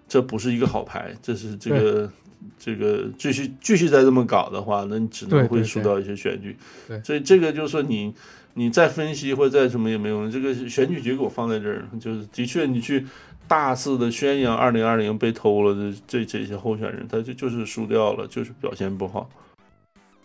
[0.09, 2.11] 这不是一个好牌，这是这个。
[2.59, 6.55] 这个继续继续再这么搞的话，那你只能会输掉一些选举。
[6.87, 8.15] 对，所以这个就是说，你
[8.53, 10.31] 你再分析或者再什么也没用。
[10.31, 13.07] 这个选举结果放在这儿，就是的确你去
[13.49, 19.29] 大肆的宣扬二零二零被偷了这这这些候选人，他就就是输掉了，就是表现不好。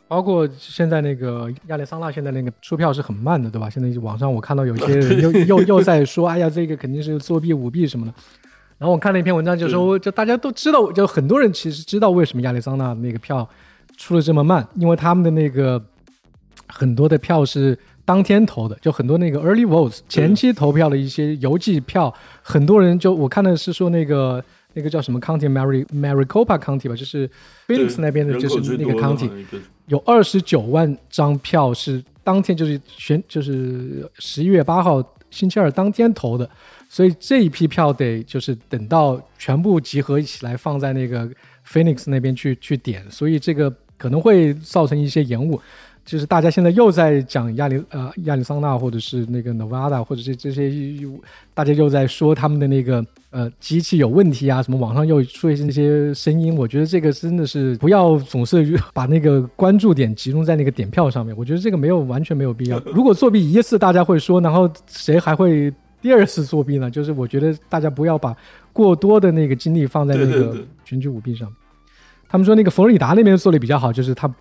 [0.10, 3.70] 包括现在那个亚利桑那，现在那个出票是很慢的，对吧？
[3.70, 8.14] 现在网上我看到有些人又 又又在说，哎呀，这个肯定是作弊舞弊什么的。
[8.80, 13.48] 然后我看了一篇文章，就说就大家都知道，就很多人其实知道为什么亚利桑那那个票
[13.98, 15.84] 出的这么慢，因为他们的那个
[16.66, 24.42] 很多的票是当天投的，就很多那个 early votes 前期投票的一些邮寄票，很多人就我看的是说那个
[24.74, 27.30] 那个叫什么 county，Mary Maricopa County 吧，就是
[27.68, 29.30] Phoenix 那边的就是那个 county，
[29.88, 36.50] 有二十九万张票是当天就是选就是十一月八号星期二当天投的。
[36.92, 41.30] 所以这一批票得就是等到全部集合一起来放在那个
[41.66, 45.62] Phoenix 那边去去点，所以这个可能会造成一些延误。
[46.04, 50.72] 就是大家现在又在讲亚利呃亚利桑那或者是那个 Nevada 或者是这些，
[51.54, 56.58] 大家又在说他们的那个呃机器有问题啊，什么网上又出现那些声音。
[56.58, 61.36] 我觉得这个真的是不要总是把那个关注点集中在那个点票上面。
[61.38, 62.80] 我觉得这个没有完全没有必要。
[62.88, 65.72] 如果作弊一次大家会说，然后谁还会？
[66.02, 68.36] 第二次作弊呢，就是我觉得大家不要把
[68.72, 71.52] 过多的那个精力放在那个选举舞弊上。
[72.28, 74.34] 他们说那个佛罗里达那边做的比较好，就是他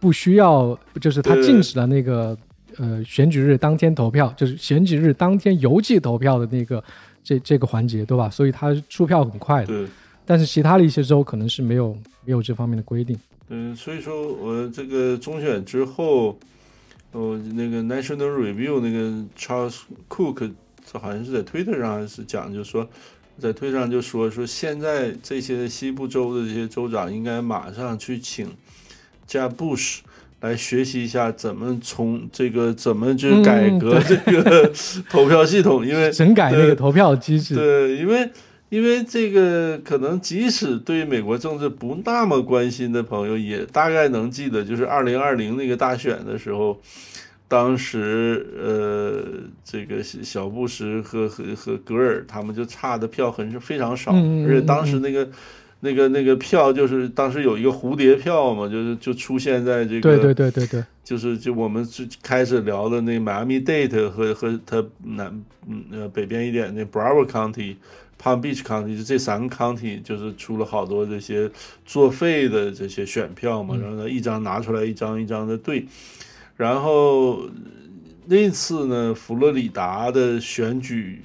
[0.00, 2.36] 不需要，就是他禁止了那个
[2.78, 6.82] 呃选举日当天投票，就是选举日当天邮寄投票的那个
[7.22, 8.28] 这这个环节，对吧？
[8.30, 9.86] 所以他出票很快的。
[10.24, 13.16] 但是其他的一些州可能是没有没有这方面的规定。
[13.48, 16.36] 嗯，所以说我这个中选之后，
[17.12, 20.52] 哦，那个 National Review 那个 Charles Cook。
[20.90, 22.88] 这好像是在推特上是讲，就是说，
[23.40, 28.48] 在推特上就说说现在这些西部州的这些州长应该马上去请
[29.26, 29.98] 加 Bush
[30.40, 34.72] 来学习一下怎么从这个怎么去改革这个
[35.10, 37.56] 投票系统，因为 整改那个投票机制。
[37.56, 38.30] 对，因为
[38.68, 46.80] 因为这个可能即使对美国政治不那么关心的朋友，也大概能记得，就是二零二零那个大选的时候。
[47.48, 49.24] 当时，呃，
[49.64, 54.10] 这个小布什和和和格尔他们就差的票很是非常少，
[54.44, 55.28] 而且当时那个
[55.78, 67.76] 那个那个票就是当时有一个蝴蝶票嘛，就是就出现在这个对对对对对，就是就我们最开始聊的那迈阿密 Date 和和它南嗯呃北边一点那 Broward County、
[68.20, 71.48] Palm Beach County 就这三个 county 就是出了好多这些
[71.84, 75.86] 作废的这些选票嘛，然后呢一张拿出来一张一张的对。
[76.56, 77.42] 然后
[78.24, 81.22] 那次呢，佛罗里达的选举，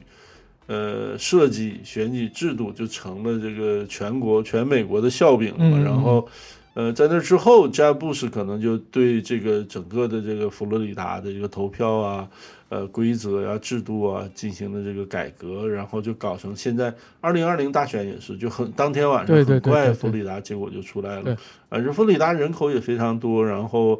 [0.67, 5.83] 呃，设计选举制度就成了这个全国全美国的笑柄了。
[5.83, 6.27] 然后，
[6.73, 12.27] 呃，在那之后，詹布什可能就对这个整个的这个佛罗里达的这个投票啊，
[12.69, 21.37] 呃，规则呀、制度啊进行了这个改革，然后就搞成现在二零二零大选也是，就很当天晚上很快佛罗里达结果就出来了。
[21.69, 23.99] 反正佛罗里达人口也非常多，然后，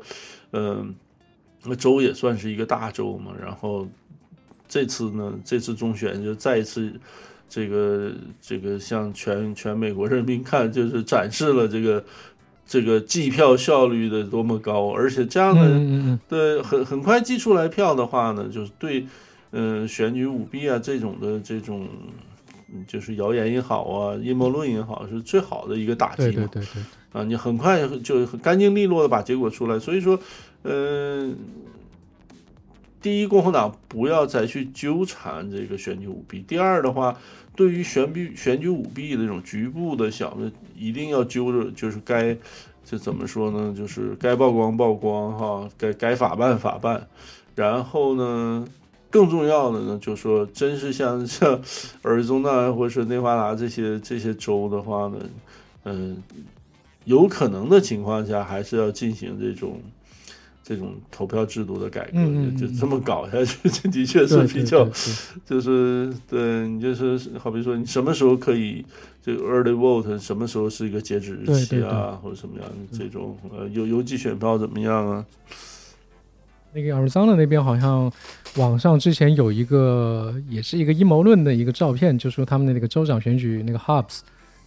[0.51, 0.93] 嗯。
[1.63, 3.87] 那州也算是一个大州嘛，然后
[4.67, 6.91] 这次呢，这次中选就再一次
[7.47, 12.03] 这个这个向全全美国人民看，就是展示了这个
[12.65, 19.05] 这个计票效率的多么高，而且这样的对很很快计出来票的话呢，就是对
[19.51, 21.87] 嗯选举舞弊啊这种的这种
[22.87, 26.47] 就是谣言也好啊，阴谋论也好，是最好的一个打击嘛。
[26.51, 30.19] 对对对啊，你很快就干净利落的把结果出来，所以说。
[30.63, 31.35] 嗯，
[33.01, 37.17] 第一，共和党不要再去纠缠这个选举舞弊；第二的话，
[37.55, 42.37] 对于选举选举舞弊的这种局部的小的，一定要揪着，就是该
[42.85, 43.73] 这怎么说呢？
[43.75, 47.07] 就是该曝光曝光哈，该该法办法办。
[47.55, 48.63] 然后呢，
[49.11, 51.61] 更重要的呢，就说真是像像
[52.01, 55.17] 尔中纳或者是内华达这些这些州的话呢，
[55.83, 56.17] 嗯，
[57.05, 59.79] 有可能的情况下，还是要进行这种。
[60.63, 62.17] 这种投票制度的改革，
[62.57, 64.87] 就这么搞下去， 这的确是比较，
[65.43, 68.85] 就是对你就是好比说，你什么时候可以
[69.21, 75.25] 这个 early vote，什么时候是一个截止日期啊，或者什么样这种呃邮邮寄选票怎么样啊？
[76.73, 78.11] 那个 Arizona 那边好像
[78.55, 84.19] 网上之前有一个也是一个阴谋论的一个照片，就说他们的那个州长选举那个 Hobbs，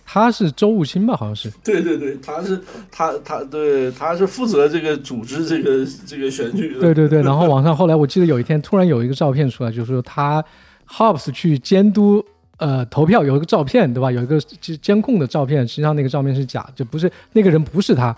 [0.05, 1.17] 他是州务卿吧？
[1.17, 1.51] 好像是。
[1.63, 6.81] 对对对，他是他他对他是负责这个组织这个这个选举的。
[6.81, 10.45] 对对对，然后网上后来我记得有一天突然有一个照片出来，就是说他
[10.87, 12.23] Hobbs 去监督
[12.59, 14.13] 呃投票，有一个照片对吧？
[14.13, 14.39] 有一个
[14.83, 18.15] 监控的照片，实际上那个照片是假，就不是那个人不是他。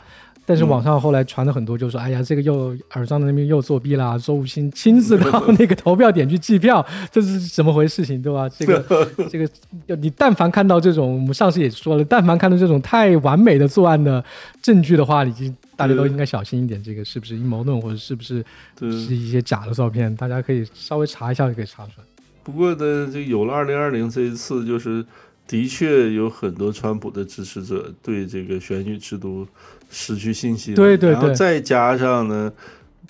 [0.47, 8.07] 但是网上后来传的很多，就说哎呀，这个又耳章的那边又作弊啦，周武清亲自到那个投票点去计票， 这是怎么回事？
[8.07, 8.49] 情对吧？
[8.49, 8.79] 这个
[9.29, 14.25] 这个，你但凡看到这种，我们上次也说了，但凡看到这种太完美的作案的
[14.63, 18.45] 证据的话，已经大家都应该小心一点，这个是不是阴谋论，或者是不是
[18.79, 20.15] 是一些假的照片？
[20.15, 22.05] 大家可以稍微查一下就可以查出来。
[22.45, 25.05] 不过呢，这有了二零二零这一次，就是
[25.49, 29.45] 的确有很多川普的支持者对这个选举制度。
[29.91, 32.53] 失去信心，对对对，然后再加上呢，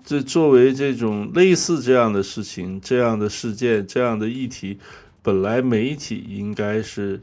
[0.04, 4.78] 这作为这种类似这样的事情、这样的事件、这样的议题，
[5.22, 7.20] 本来媒体应该是，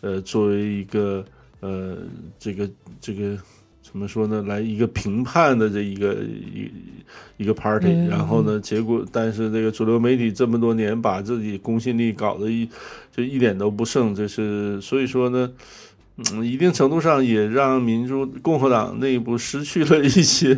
[0.00, 1.24] 呃，作为一个
[1.60, 1.98] 呃，
[2.38, 2.68] 这个
[3.00, 3.36] 这个
[3.82, 6.70] 怎么说呢，来一个评判的这一个一
[7.36, 12.68] 一个 party，然后呢，结果但是这个主流媒体这么多年把自己公信力搞得一
[13.14, 15.50] 就一点都不剩，这是所以说呢。
[16.16, 20.56] 嗯，一定程度上也让民主共和党内部失去了一些，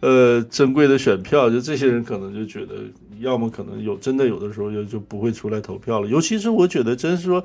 [0.00, 1.48] 呃，珍贵的选票。
[1.48, 2.74] 就这些人可能就觉得，
[3.18, 6.06] 要么可能有真的有的时候就就不会出来投票了。
[6.06, 7.42] 尤其是我觉得，真是说，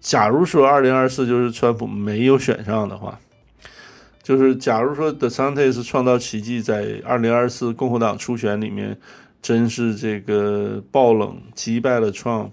[0.00, 3.16] 假如说二零二四就是川普没有选上的话，
[4.24, 8.98] 就是假如说 The Santis 创造奇迹，在二零二四共和党初选里面，
[9.40, 12.50] 真是这个爆冷击败了 Trump。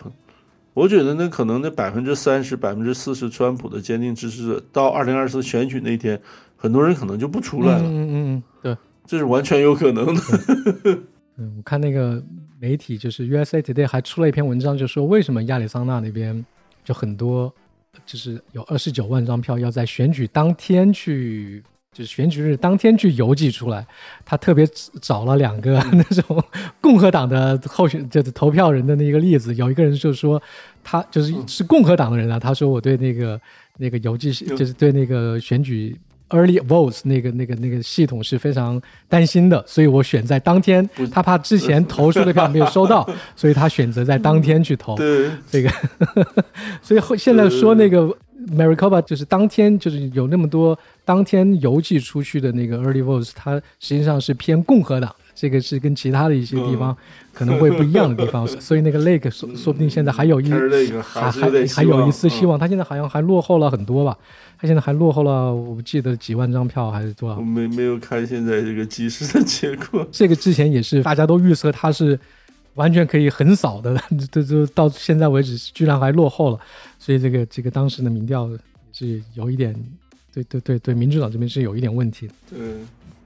[0.74, 6.20] 我觉得那可能那百分之三十、百分之四十川普的坚定支持者，到二零二四选举那天，
[6.56, 7.84] 很多人可能就不出来了。
[7.84, 10.22] 嗯嗯，对，这是完全有可能的。
[11.38, 12.24] 嗯，我看那个
[12.60, 16.44] 媒体就是 USA Today 还出了一篇文章，就说为什么亚利桑那那边
[16.84, 17.54] 就很多，
[18.06, 21.64] 就是有二十九万张票要在选举当天去。
[21.94, 23.86] 就是选举日当天去邮寄出来，
[24.26, 24.68] 他特别
[25.02, 26.44] 找了两个 那种
[26.82, 30.42] 共和党的候选就是投票人的那个例子，有一个人就说
[30.84, 33.40] 他就是是共和党的人啊，他说我对那个
[33.78, 35.96] 那个邮寄就是对那个选举
[36.30, 44.96] early votes 那个那个那个系统是非常担心的，所以我选在当天，他怕之前投出的票没有收到， 所以他选择在当天去投。
[44.96, 45.70] 对这个，
[46.82, 48.18] 所以后现在说那个。
[48.52, 56.96] Maricopa 就是当天就是有那么多当天邮寄出去的那个 early votes，它实际上是偏共和党，这个是跟其他的一些地方
[57.34, 60.52] 可能会不一样的地方，所以那个 Lake 说说不定现在还有一
[61.02, 64.18] 还还还有一丝希望，他现在好像还落后了很多吧？
[64.58, 67.38] 他现在还落后了，我不记得几万张票还是多少？
[67.38, 70.08] 我没没有看现在这个即时的结果。
[70.12, 72.18] 这个之前也是大家都预测他是
[72.76, 73.96] 完全可以横扫的，
[74.32, 76.60] 这这到现在为止居然还落后了。
[77.00, 78.50] 所以这个这个当时的民调
[78.92, 79.76] 是有一点，
[80.34, 82.30] 对对对对，民主党这边是有一点问题。
[82.50, 82.58] 对，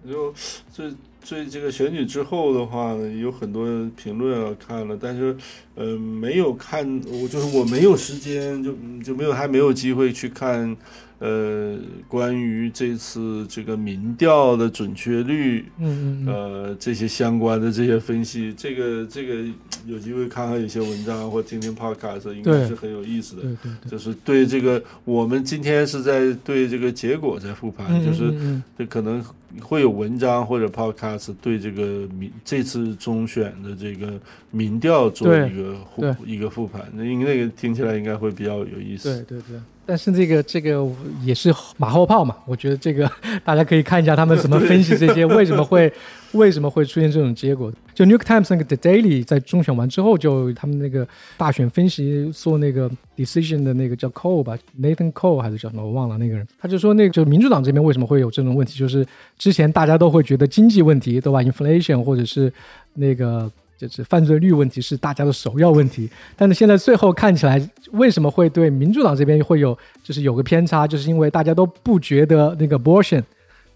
[0.10, 0.34] 就
[0.74, 0.91] 这
[1.24, 5.36] 这这个选举之后的话呢，有很多评论啊看了，但是
[5.76, 8.74] 呃没有看，我就是我没有时间，就
[9.04, 10.76] 就没有还没有机会去看。
[11.20, 11.76] 呃，
[12.07, 19.43] 关于这次这个民调的准确率，嗯嗯，呃，这些相关的这些分析，这个这个
[19.88, 23.41] 有机会看看有些文章或听听 podcast，应该是很有意思的。
[23.41, 28.32] 对对对，就是对这个，我们今天是在对这个结果在复盘，就是
[28.78, 29.24] 这可能
[29.59, 34.13] 会有文章或者 podcast 对这个民这次中选的这个
[34.51, 39.24] 民调做一个复一个复盘，那那个听起来应该会比较有意思。
[39.26, 39.59] 对对对。
[39.88, 40.86] 但是这个这个
[41.24, 43.10] 也是马后炮嘛，我觉得这个
[43.44, 45.92] 大家可以看一下他们怎么分析这些为什么会
[46.34, 47.72] 为什么会出现这种结果。
[47.94, 51.08] 就 New York Times 那个 The Daily 在中选完之后，就他们那个
[51.38, 59.08] 大选分析做那个 decision 的那个叫 Cole 吧，Nathan Cole 还是叫什么我忘了那个人，他就说那个就民主党这边为什么会有这种问题，就是
[59.38, 62.52] 之前大家都会觉得经济问题对吧，inflation 或者是
[62.96, 63.50] 那个。
[63.78, 67.62] 就是犯罪率问题是大家的首要问题，但是现在最后看起来，
[67.92, 73.22] 为什么会对民主党这边会有就是有个偏差，就是因为大家都不觉得那个 abortion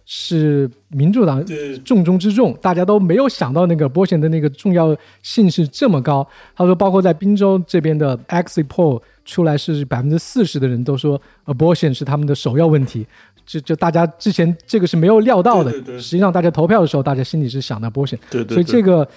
[0.03, 1.45] 是民主党
[1.85, 6.27] 重中之重，大家都没有想到那个 abortion 的那个重要性是这么高。
[6.55, 13.05] 他说，包括在宾州这边的 exit poll 出来是百分之四十的人都说 abortion 是他们的首要问题，
[13.45, 18.17] 就就大家之前这个是没有料到的，实际上大家投票的时候，大家心里是想的 abortion，
[18.49, 19.07] 所以这个。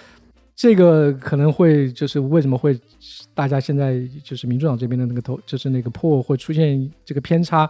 [0.56, 2.78] 这个可能会就是为什么会
[3.34, 7.68] 大家现在就是民主党这边的那个投就是那个破会出现这个偏差，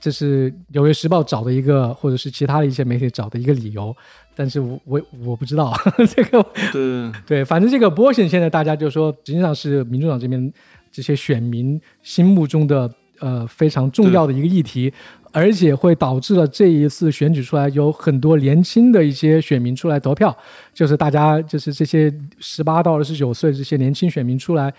[0.00, 3.94] 这是《纽约时报》找的一个，或者是其他的一些媒体找的一个理由，
[4.36, 5.72] 但是我我我不知道
[6.14, 6.44] 这个。
[6.72, 10.52] 对 对，反正这个波选现在大家就说，实际上是民主党这边
[10.90, 14.92] 这些选民心目中的呃非常重要的一个议题，
[15.32, 20.36] 而且会导致了这一次选举出来有很多年轻的一些选民出来投票，
[20.72, 24.72] 就是大家就是这些十八到二十九岁这些年轻选民出来。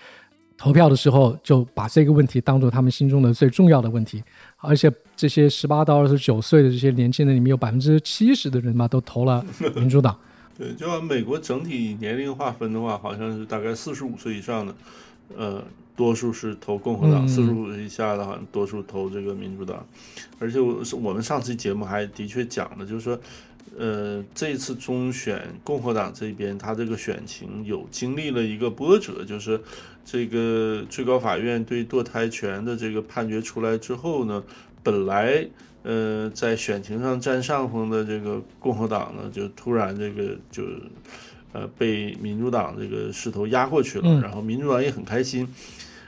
[0.56, 4.22] 投票的时候就把这个问题当做他们心中的最重要的问题，
[4.58, 9.44] 而且这些十八到二十九岁的这些年轻人里面有百分之七十的人嘛都投了
[9.74, 10.16] 民主党。
[10.56, 14.72] 对，就按美国整体年龄划分的话，好像是大概四十五岁以上的，
[15.36, 15.64] 呃，
[15.94, 19.86] 多数是投共和党；四十五岁以下的，好像多数投这个民主党。
[20.38, 23.18] 而且我我们上期节目还的确讲了，就是说。
[23.76, 29.60] 呃，这次中选共和党这边，他这个选情有经历了一个波折，就是
[30.04, 34.44] 这个最高法院对堕胎权的这个判决出来之后呢，
[34.84, 35.44] 本来
[35.82, 40.62] 呃在选情上占上风的这个共和党呢，就突然这个就
[41.54, 45.48] 呃被民主党这个势头压过去了，然后民主党也很开心，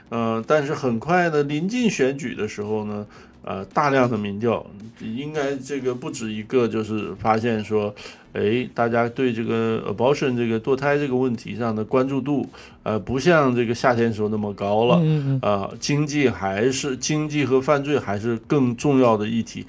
[0.09, 3.03] 呃，但是很快呢，临近选举的时候呢。
[3.43, 4.65] 呃，大量的民调，
[4.99, 7.95] 应该这个不止一个，就是发现说，
[8.33, 12.45] 哎，大家对这个 abortion 这个堕胎这个问题上的关注度，
[12.83, 14.99] 呃，不像这个夏天时候那么高了。
[15.01, 19.65] 嗯啊，经济还是经济和犯罪还是更重要的议题。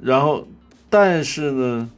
[0.00, 0.46] 然后，
[0.88, 1.90] 但是呢，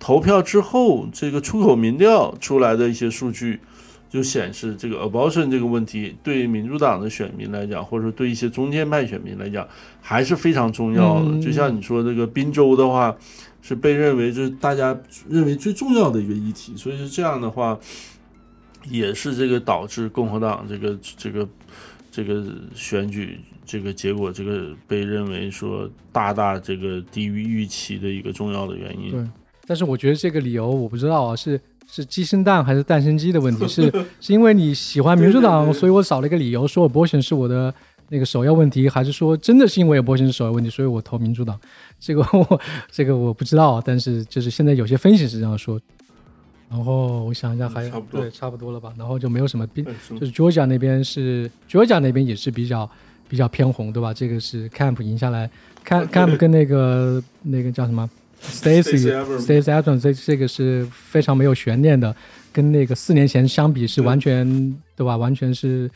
[0.00, 3.60] 投票之后，这个出口民调出来的一些数据。
[4.10, 9.64] 就显示这个 abortion 这个问题对民主党的选民来讲，或者说对一些中间派选民来讲，
[10.00, 11.40] 还是非常重要的。
[11.40, 13.16] 就像你说这个宾州的话，
[13.62, 14.98] 是被认为就是大家
[15.28, 17.78] 认为最重要的一个议题，所以是这样的话，
[18.88, 21.48] 也是这个导致共和党这个这个
[22.10, 22.44] 这个
[22.74, 29.30] 选举这个结果这个被认为说大大这个低于预期的一个重要的原因。
[29.70, 31.60] 对，但是我觉得这个理由我不知道啊，是。
[31.92, 33.66] 是鸡生蛋还是蛋生鸡的问题？
[33.66, 37.74] 是 是因为你喜欢民主党，所以我找了一个理由说 abortion 是我的
[38.10, 41.58] 那个首要问题，还是说真的是因为 abortion 是首要问题，所以我投民主党？
[41.98, 42.60] 这个我
[42.92, 45.80] 这个我不知道，但是就是现在有些分析是这样说。
[46.70, 48.92] 然后我想一下，还有对差不多了吧？
[48.96, 52.88] 然后就没有什么变，就是 Georgia 那边是 Georgia 那边也是比较
[53.28, 54.14] 比较偏红，对吧？
[54.14, 55.50] 这个是 Camp 赢下来
[55.84, 58.08] ，Camp Camp 跟那个那个叫什么
[58.42, 62.14] ？Stacy，Stacy Adams，这这个是非常没有悬念的，
[62.52, 64.46] 跟那个四年前相比是完全
[64.96, 65.16] 对吧？
[65.16, 65.90] 完全是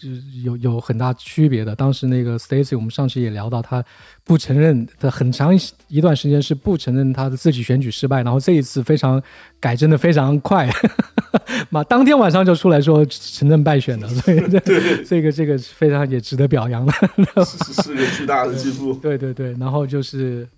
[0.00, 1.74] 就是有有很大区别的。
[1.74, 3.84] 当时那个 Stacy，我们上次也聊到，他
[4.24, 5.52] 不承认他很长
[5.88, 9.20] 一段时间是不承认他的自己选举失败，然后这一次非常
[9.58, 10.70] 改正的非常快，
[11.70, 14.60] 嘛，当天晚上就出来说承认败选的，所以这
[15.04, 16.92] 这个这个非常也值得表扬的，
[17.44, 18.94] 是是个巨大的进步。
[19.02, 20.48] 对对对，然后就是。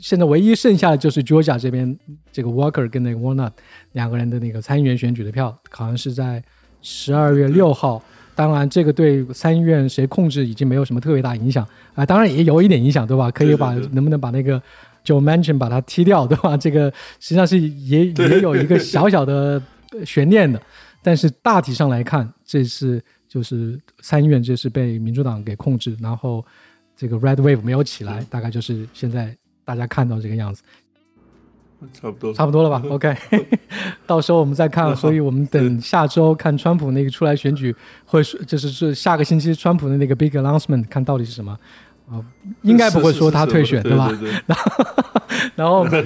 [0.00, 1.98] 现在唯一剩下的就是 Georgia 这边，
[2.32, 3.50] 这个 Walker 跟那个 Warner
[3.92, 6.42] 两个人的那个参议员选举的票，好像是在
[6.82, 8.02] 十二月六号。
[8.34, 12.06] 当然，这个对参议院谁控制已经没有什么特别大影响啊。
[12.06, 13.30] 当然也有一点影响，对吧？
[13.30, 14.58] 可以把能不能把那个
[15.04, 16.56] Joe Manchin 把它踢掉，对吧？
[16.58, 19.60] 这个实际上是也也有一个小小的
[20.06, 20.60] 悬念的。
[21.02, 26.42] 但是大体上来看，这次就是参议院这是被民主党给控制，然后
[26.96, 29.36] 这个 Red Wave 没有起来，大概就是现在。
[29.70, 30.64] 大家看到这个样子，
[31.92, 32.82] 差不多，差不多了吧？
[32.90, 33.16] OK，
[34.04, 34.94] 到时候我们再看。
[34.98, 37.72] 所以我们等下周看川普那个出来选举，
[38.04, 41.56] 会就是是下个星期川普的那个 big announcement，看到底是什么
[42.10, 42.18] 啊？
[42.62, 44.10] 应该不会说他退选，对吧？
[45.54, 46.02] 然后应该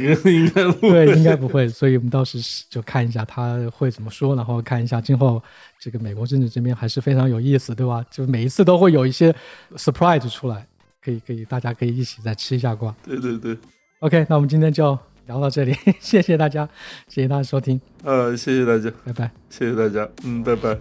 [0.74, 1.66] 对，应该不会。
[1.66, 2.38] 所以我们到时
[2.68, 5.42] 就看一下他会怎么说，然后看一下今后
[5.80, 8.04] 这个美国政治这边还是非常有意思，对吧？
[8.10, 9.34] 就每一次都会有一些
[9.76, 10.66] surprise 出来。
[11.04, 12.94] 可以可以，大家可以一起再吃一下瓜。
[13.04, 13.56] 对对对
[14.00, 16.68] ，OK，那我们今天就聊到这里， 谢谢大家，
[17.08, 17.80] 谢谢大家收听。
[18.02, 20.78] 呃，谢谢大家，拜拜，谢谢大家，嗯，拜拜。